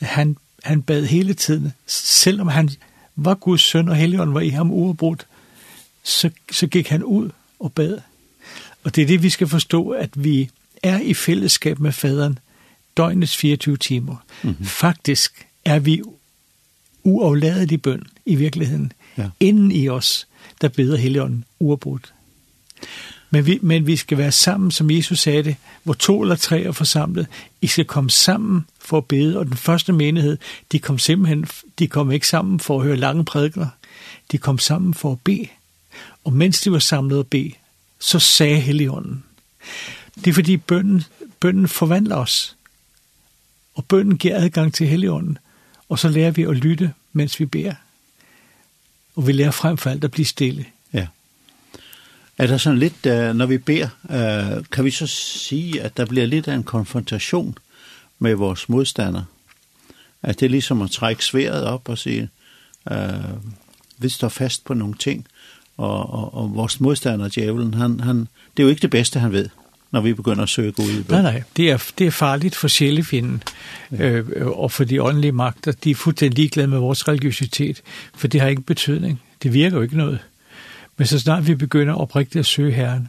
[0.00, 1.72] Han, han bad hele tiden.
[1.86, 2.70] Selvom han
[3.16, 5.26] var Guds søn, og Helligånden var i ham uafbrudt,
[6.02, 7.98] så, så gik han ud og bad.
[8.84, 10.50] Og det er det, vi skal forstå, at vi
[10.82, 12.38] er i fællesskab med faderen
[12.96, 14.16] døgnets 24 timer.
[14.42, 14.64] Mm -hmm.
[14.64, 16.02] Faktisk er vi
[17.02, 18.92] uafladelig bøn i virkeligheden.
[19.18, 19.28] Ja.
[19.40, 20.26] Inden i os,
[20.60, 22.12] der beder Helligånden uafbrudt.
[23.30, 26.62] Men vi, men vi skal være sammen, som Jesus sagde det, hvor to eller tre
[26.62, 27.26] er forsamlet.
[27.60, 29.38] I skal komme sammen for at bede.
[29.38, 30.38] Og den første menighed,
[30.72, 31.46] de kom simpelthen,
[31.78, 33.66] de kom ikke sammen for at høre lange prædikner.
[34.32, 35.48] De kom sammen for at bede.
[36.30, 37.50] Og mens de var samlet og bed,
[37.98, 39.24] så sagde Helligånden.
[40.14, 41.04] Det er fordi bønnen,
[41.40, 42.56] bønnen forvandler os.
[43.74, 45.38] Og bønnen giver adgang til Helligånden.
[45.88, 47.74] Og så lærer vi at lytte, mens vi beder.
[49.14, 50.66] Og vi lærer frem for alt at blive stille.
[50.92, 51.06] Ja.
[52.38, 53.04] Er der sådan lidt,
[53.36, 53.88] når vi beder,
[54.72, 57.58] kan vi så sige, at der bliver lidt af en konfrontation
[58.18, 59.22] med vores modstander?
[60.22, 62.28] At det er ligesom at trække sværet op og sige,
[62.90, 62.96] uh,
[63.98, 65.26] vi står fast på nogle ting,
[65.80, 68.18] og, og, og vores modstander, djævelen, han, han,
[68.56, 69.48] det er jo ikke det bedste, han ved,
[69.90, 71.04] når vi begynder at søge Gud.
[71.08, 73.42] Nej, nej, det er, det er farligt for sjælefinden
[73.92, 74.10] ja.
[74.10, 75.72] øh, og for de åndelige magter.
[75.72, 77.82] De er fuldstændig ligeglade med vores religiøsitet,
[78.14, 79.22] for det har ikke betydning.
[79.42, 80.18] Det virker jo ikke noget.
[80.96, 83.08] Men så snart vi begynder oprigtigt at søge Herren,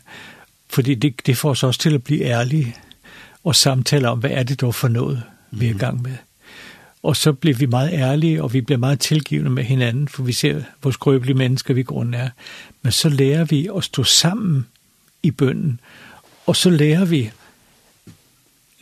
[0.69, 2.75] fordi det, det får os også til at blive ærlige
[3.43, 6.11] og samtale om, hvad er det dog for noget, vi er i gang med.
[6.11, 6.30] Mm.
[7.03, 10.33] Og så blev vi meget ærlige, og vi blev meget tilgivende med hinanden, for vi
[10.33, 12.29] ser, hvor skrøbelige mennesker vi grunden er.
[12.81, 14.67] Men så lærer vi at stå sammen
[15.23, 15.79] i bønden,
[16.45, 17.31] og så lærer vi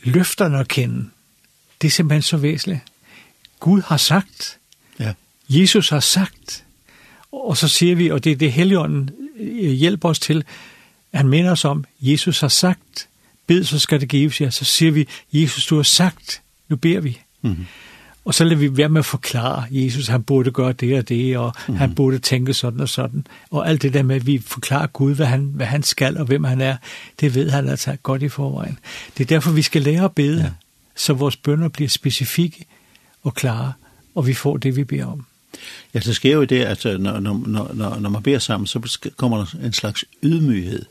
[0.02, 1.10] løfterne at kende.
[1.82, 2.80] Det er simpelthen så væsentligt.
[3.60, 4.58] Gud har sagt,
[4.98, 5.12] ja.
[5.48, 6.64] Jesus har sagt,
[7.32, 9.10] og så siger vi, og det er det Helligånden
[9.78, 10.44] hjælper os til,
[11.14, 13.08] han minder os om, Jesus har sagt,
[13.46, 14.50] bed, så skal det gives jer.
[14.50, 17.20] Så siger vi, Jesus, du har sagt, nu beder vi.
[17.42, 17.89] Mm -hmm
[18.30, 21.38] og så lader vi være med at forklare, Jesus han burde gøre det og det,
[21.38, 21.74] og mm.
[21.74, 23.26] han burde tænke sådan og sådan.
[23.50, 26.26] Og alt det der med, at vi forklarer Gud, hvad han, hvad han skal og
[26.26, 26.76] hvem han er,
[27.20, 28.78] det ved han altså godt i forvejen.
[29.18, 30.50] Det er derfor, vi skal lære at bede, ja.
[30.96, 32.64] så vores bønder bliver specifikke
[33.22, 33.72] og klare,
[34.14, 35.24] og vi får det, vi beder om.
[35.94, 39.36] Ja, så sker jo det, at når, når, når, når man beder sammen, så kommer
[39.38, 40.84] der en slags ydmyghed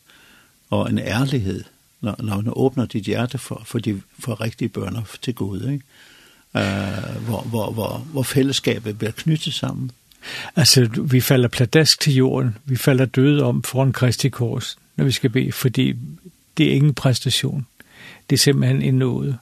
[0.69, 1.63] og en ærlighed,
[2.01, 5.83] når, når man åbner dit hjerte for, for, de, for rigtige bønder til Gud, ikke?
[6.53, 6.61] uh,
[7.25, 9.91] hvor, hvor, hvor, hvor fællesskabet bliver knyttet sammen.
[10.55, 15.11] Altså, vi falder pladask til jorden, vi falder døde om foran Kristi kors, når vi
[15.11, 15.95] skal bede, fordi
[16.57, 17.65] det er ingen præstation.
[18.29, 19.37] Det er simpelthen en nåde.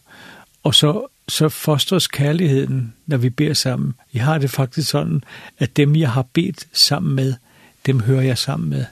[0.64, 3.93] Og så, så fostres kærligheden, når vi beder sammen.
[4.14, 5.24] Jeg har det faktisk sådan,
[5.60, 7.34] at dem, jeg har bedt sammen med,
[7.86, 8.86] dem hører jeg sammen med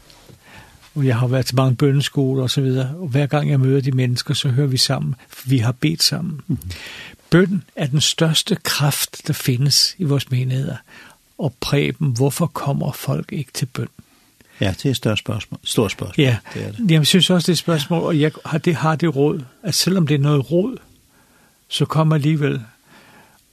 [0.96, 3.82] og jeg har været til mange bønneskoler og så videre, og hver gang jeg møder
[3.82, 6.42] de mennesker, så hører vi sammen, for vi har bedt sammen.
[6.48, 6.58] Mm.
[7.36, 10.76] Bønden er den største kraft, der findes i vores menigheder.
[11.38, 13.88] Og Preben, hvorfor kommer folk ikke til bøn?
[14.62, 15.60] Ja, det er et større spørgsmål.
[15.64, 16.26] Stort spørgsmål.
[16.26, 16.78] Ja, det er det.
[16.80, 19.44] Jamen, jeg synes også, det er et spørgsmål, og jeg har det, har det råd,
[19.64, 20.78] at selvom det er noget råd,
[21.68, 22.62] så kommer alligevel.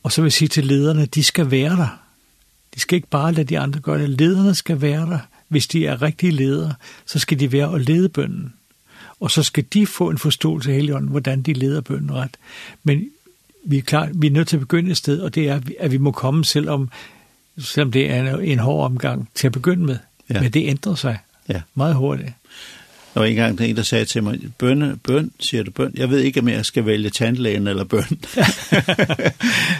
[0.03, 1.99] Og så vil jeg sige til lederne, de skal være der.
[2.75, 4.11] De skal ikke bare lade de andre gøre det.
[4.11, 5.19] Lederne skal være der.
[5.49, 6.75] Hvis de er rigtige ledere,
[7.07, 8.55] så skal de være og lede bønnen.
[9.21, 12.37] Og så skal de få en forståelse af Helligånden, hvordan de leder bønnen ret.
[12.83, 13.05] Men
[13.65, 15.93] vi er, klar, vi er nødt til at begynde et sted, og det er, at
[15.93, 16.91] vi må komme, selvom,
[17.59, 19.99] selvom det er en hård omgang til at begynde med.
[20.31, 20.41] Ja.
[20.41, 21.61] Men det ændrer sig ja.
[21.75, 22.33] meget hurtigt.
[23.15, 25.93] Der var en gang der en, der sagde til mig, bønne, bøn, siger du bøn?
[25.97, 28.03] Jeg ved ikke, om jeg skal vælge tandlægen eller bøn.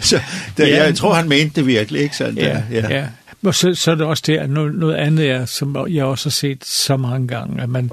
[0.01, 0.19] så
[0.57, 0.83] der, ja.
[0.83, 2.37] jeg tror, han mente det virkelig, ikke sådan?
[2.37, 2.95] Ja, der, ja.
[2.95, 3.07] ja.
[3.43, 6.25] Og så, så er det også det, at noget, noget andet er, som jeg også
[6.25, 7.91] har set så mange gange, at man,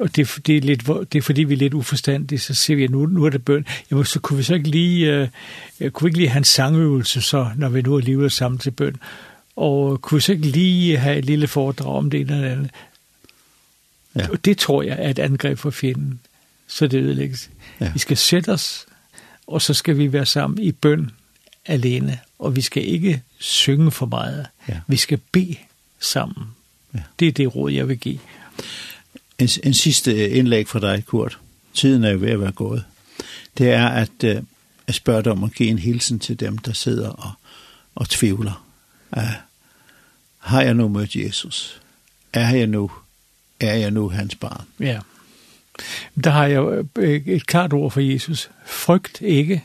[0.00, 2.84] og det, det, er lidt, det er fordi, vi er lidt uforstandige, så ser vi,
[2.84, 3.66] at nu, nu er det bøn.
[3.90, 5.22] Jamen, så kunne vi så ikke lige,
[5.80, 8.58] uh, kunne vi ikke lige have en sangøvelse, så, når vi nu er livet sammen
[8.58, 8.96] til bøn.
[9.56, 12.70] Og kunne vi så ikke lige have et lille foredrag om det ene eller andet.
[14.16, 14.28] Ja.
[14.28, 16.20] Og det tror jeg er et angreb for fjenden.
[16.66, 17.50] Så det ødelægges.
[17.80, 17.92] Ja.
[17.92, 18.86] Vi skal sætte os,
[19.46, 21.10] og så skal vi være sammen i bøn
[21.66, 22.18] alene.
[22.38, 24.46] Og vi skal ikke synge for meget.
[24.68, 24.80] Ja.
[24.86, 25.56] Vi skal bede
[26.00, 26.46] sammen.
[26.94, 27.00] Ja.
[27.18, 28.18] Det er det råd, jeg vil give
[29.40, 31.38] en, en sidste indlæg fra dig, Kurt.
[31.74, 32.84] Tiden er jo ved at være gået.
[33.58, 34.30] Det er at, uh,
[34.86, 37.32] jeg spørge dig om at give en hilsen til dem, der sidder og,
[37.94, 38.66] og tvivler.
[39.16, 39.22] Uh,
[40.38, 41.80] har jeg nu mødt Jesus?
[42.32, 42.90] Er jeg nu,
[43.60, 44.64] er jeg nu hans barn?
[44.80, 45.00] Ja.
[46.24, 46.84] Der har jeg
[47.26, 48.50] et klart ord for Jesus.
[48.66, 49.64] Frygt ikke.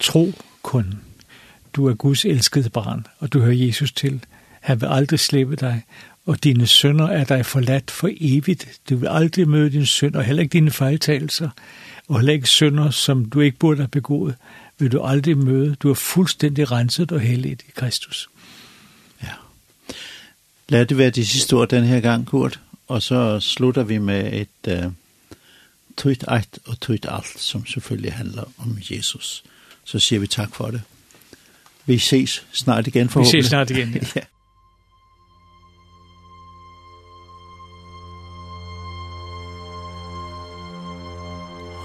[0.00, 1.00] Tro kun.
[1.72, 4.24] Du er Guds elskede barn, og du hører Jesus til.
[4.60, 5.82] Han vil aldrig slippe dig,
[6.30, 8.80] og dine sønner er dig forladt for evigt.
[8.90, 11.50] Du vil aldrig møde din søn, og heller ikke dine fejltagelser,
[12.08, 14.34] og heller ikke sønner, som du ikke burde have begået,
[14.78, 15.74] vil du aldrig møde.
[15.74, 18.28] Du er fuldstændig renset og helligt i Kristus.
[19.22, 19.32] Ja.
[20.68, 24.32] Lad det være de sidste ord den her gang, Kurt, og så slutter vi med
[24.32, 24.92] et uh,
[25.96, 29.44] tøjt ejt og tøjt alt, som selvfølgelig handler om Jesus.
[29.84, 30.82] Så siger vi tak for det.
[31.86, 33.38] Vi ses snart igen forhåbentlig.
[33.38, 34.00] Vi ses snart igen, ja.
[34.16, 34.20] ja.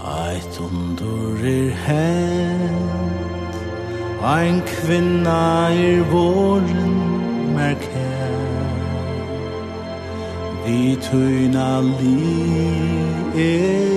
[0.06, 3.56] Eit undur er hent
[4.22, 6.95] Ein kvinna er våren
[7.56, 8.72] mer kær
[10.66, 12.18] Vi tøyna li
[13.47, 13.95] er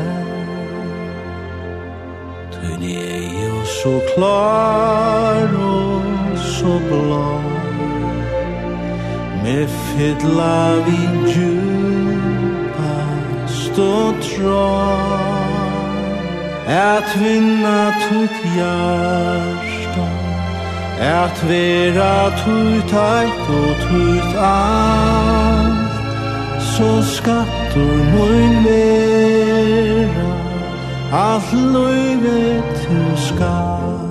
[2.52, 7.45] Tøyne er jo så klar og så blå
[9.46, 11.00] Me fylla vi
[11.32, 12.94] djupa
[13.46, 14.70] stå trå
[16.66, 20.06] At vinna tutt hjärsta
[20.98, 25.94] At vera tutt eit og tutt alt
[26.72, 30.26] Så skattur mun vera
[31.12, 32.42] Allt løyve
[32.82, 34.05] til skatt.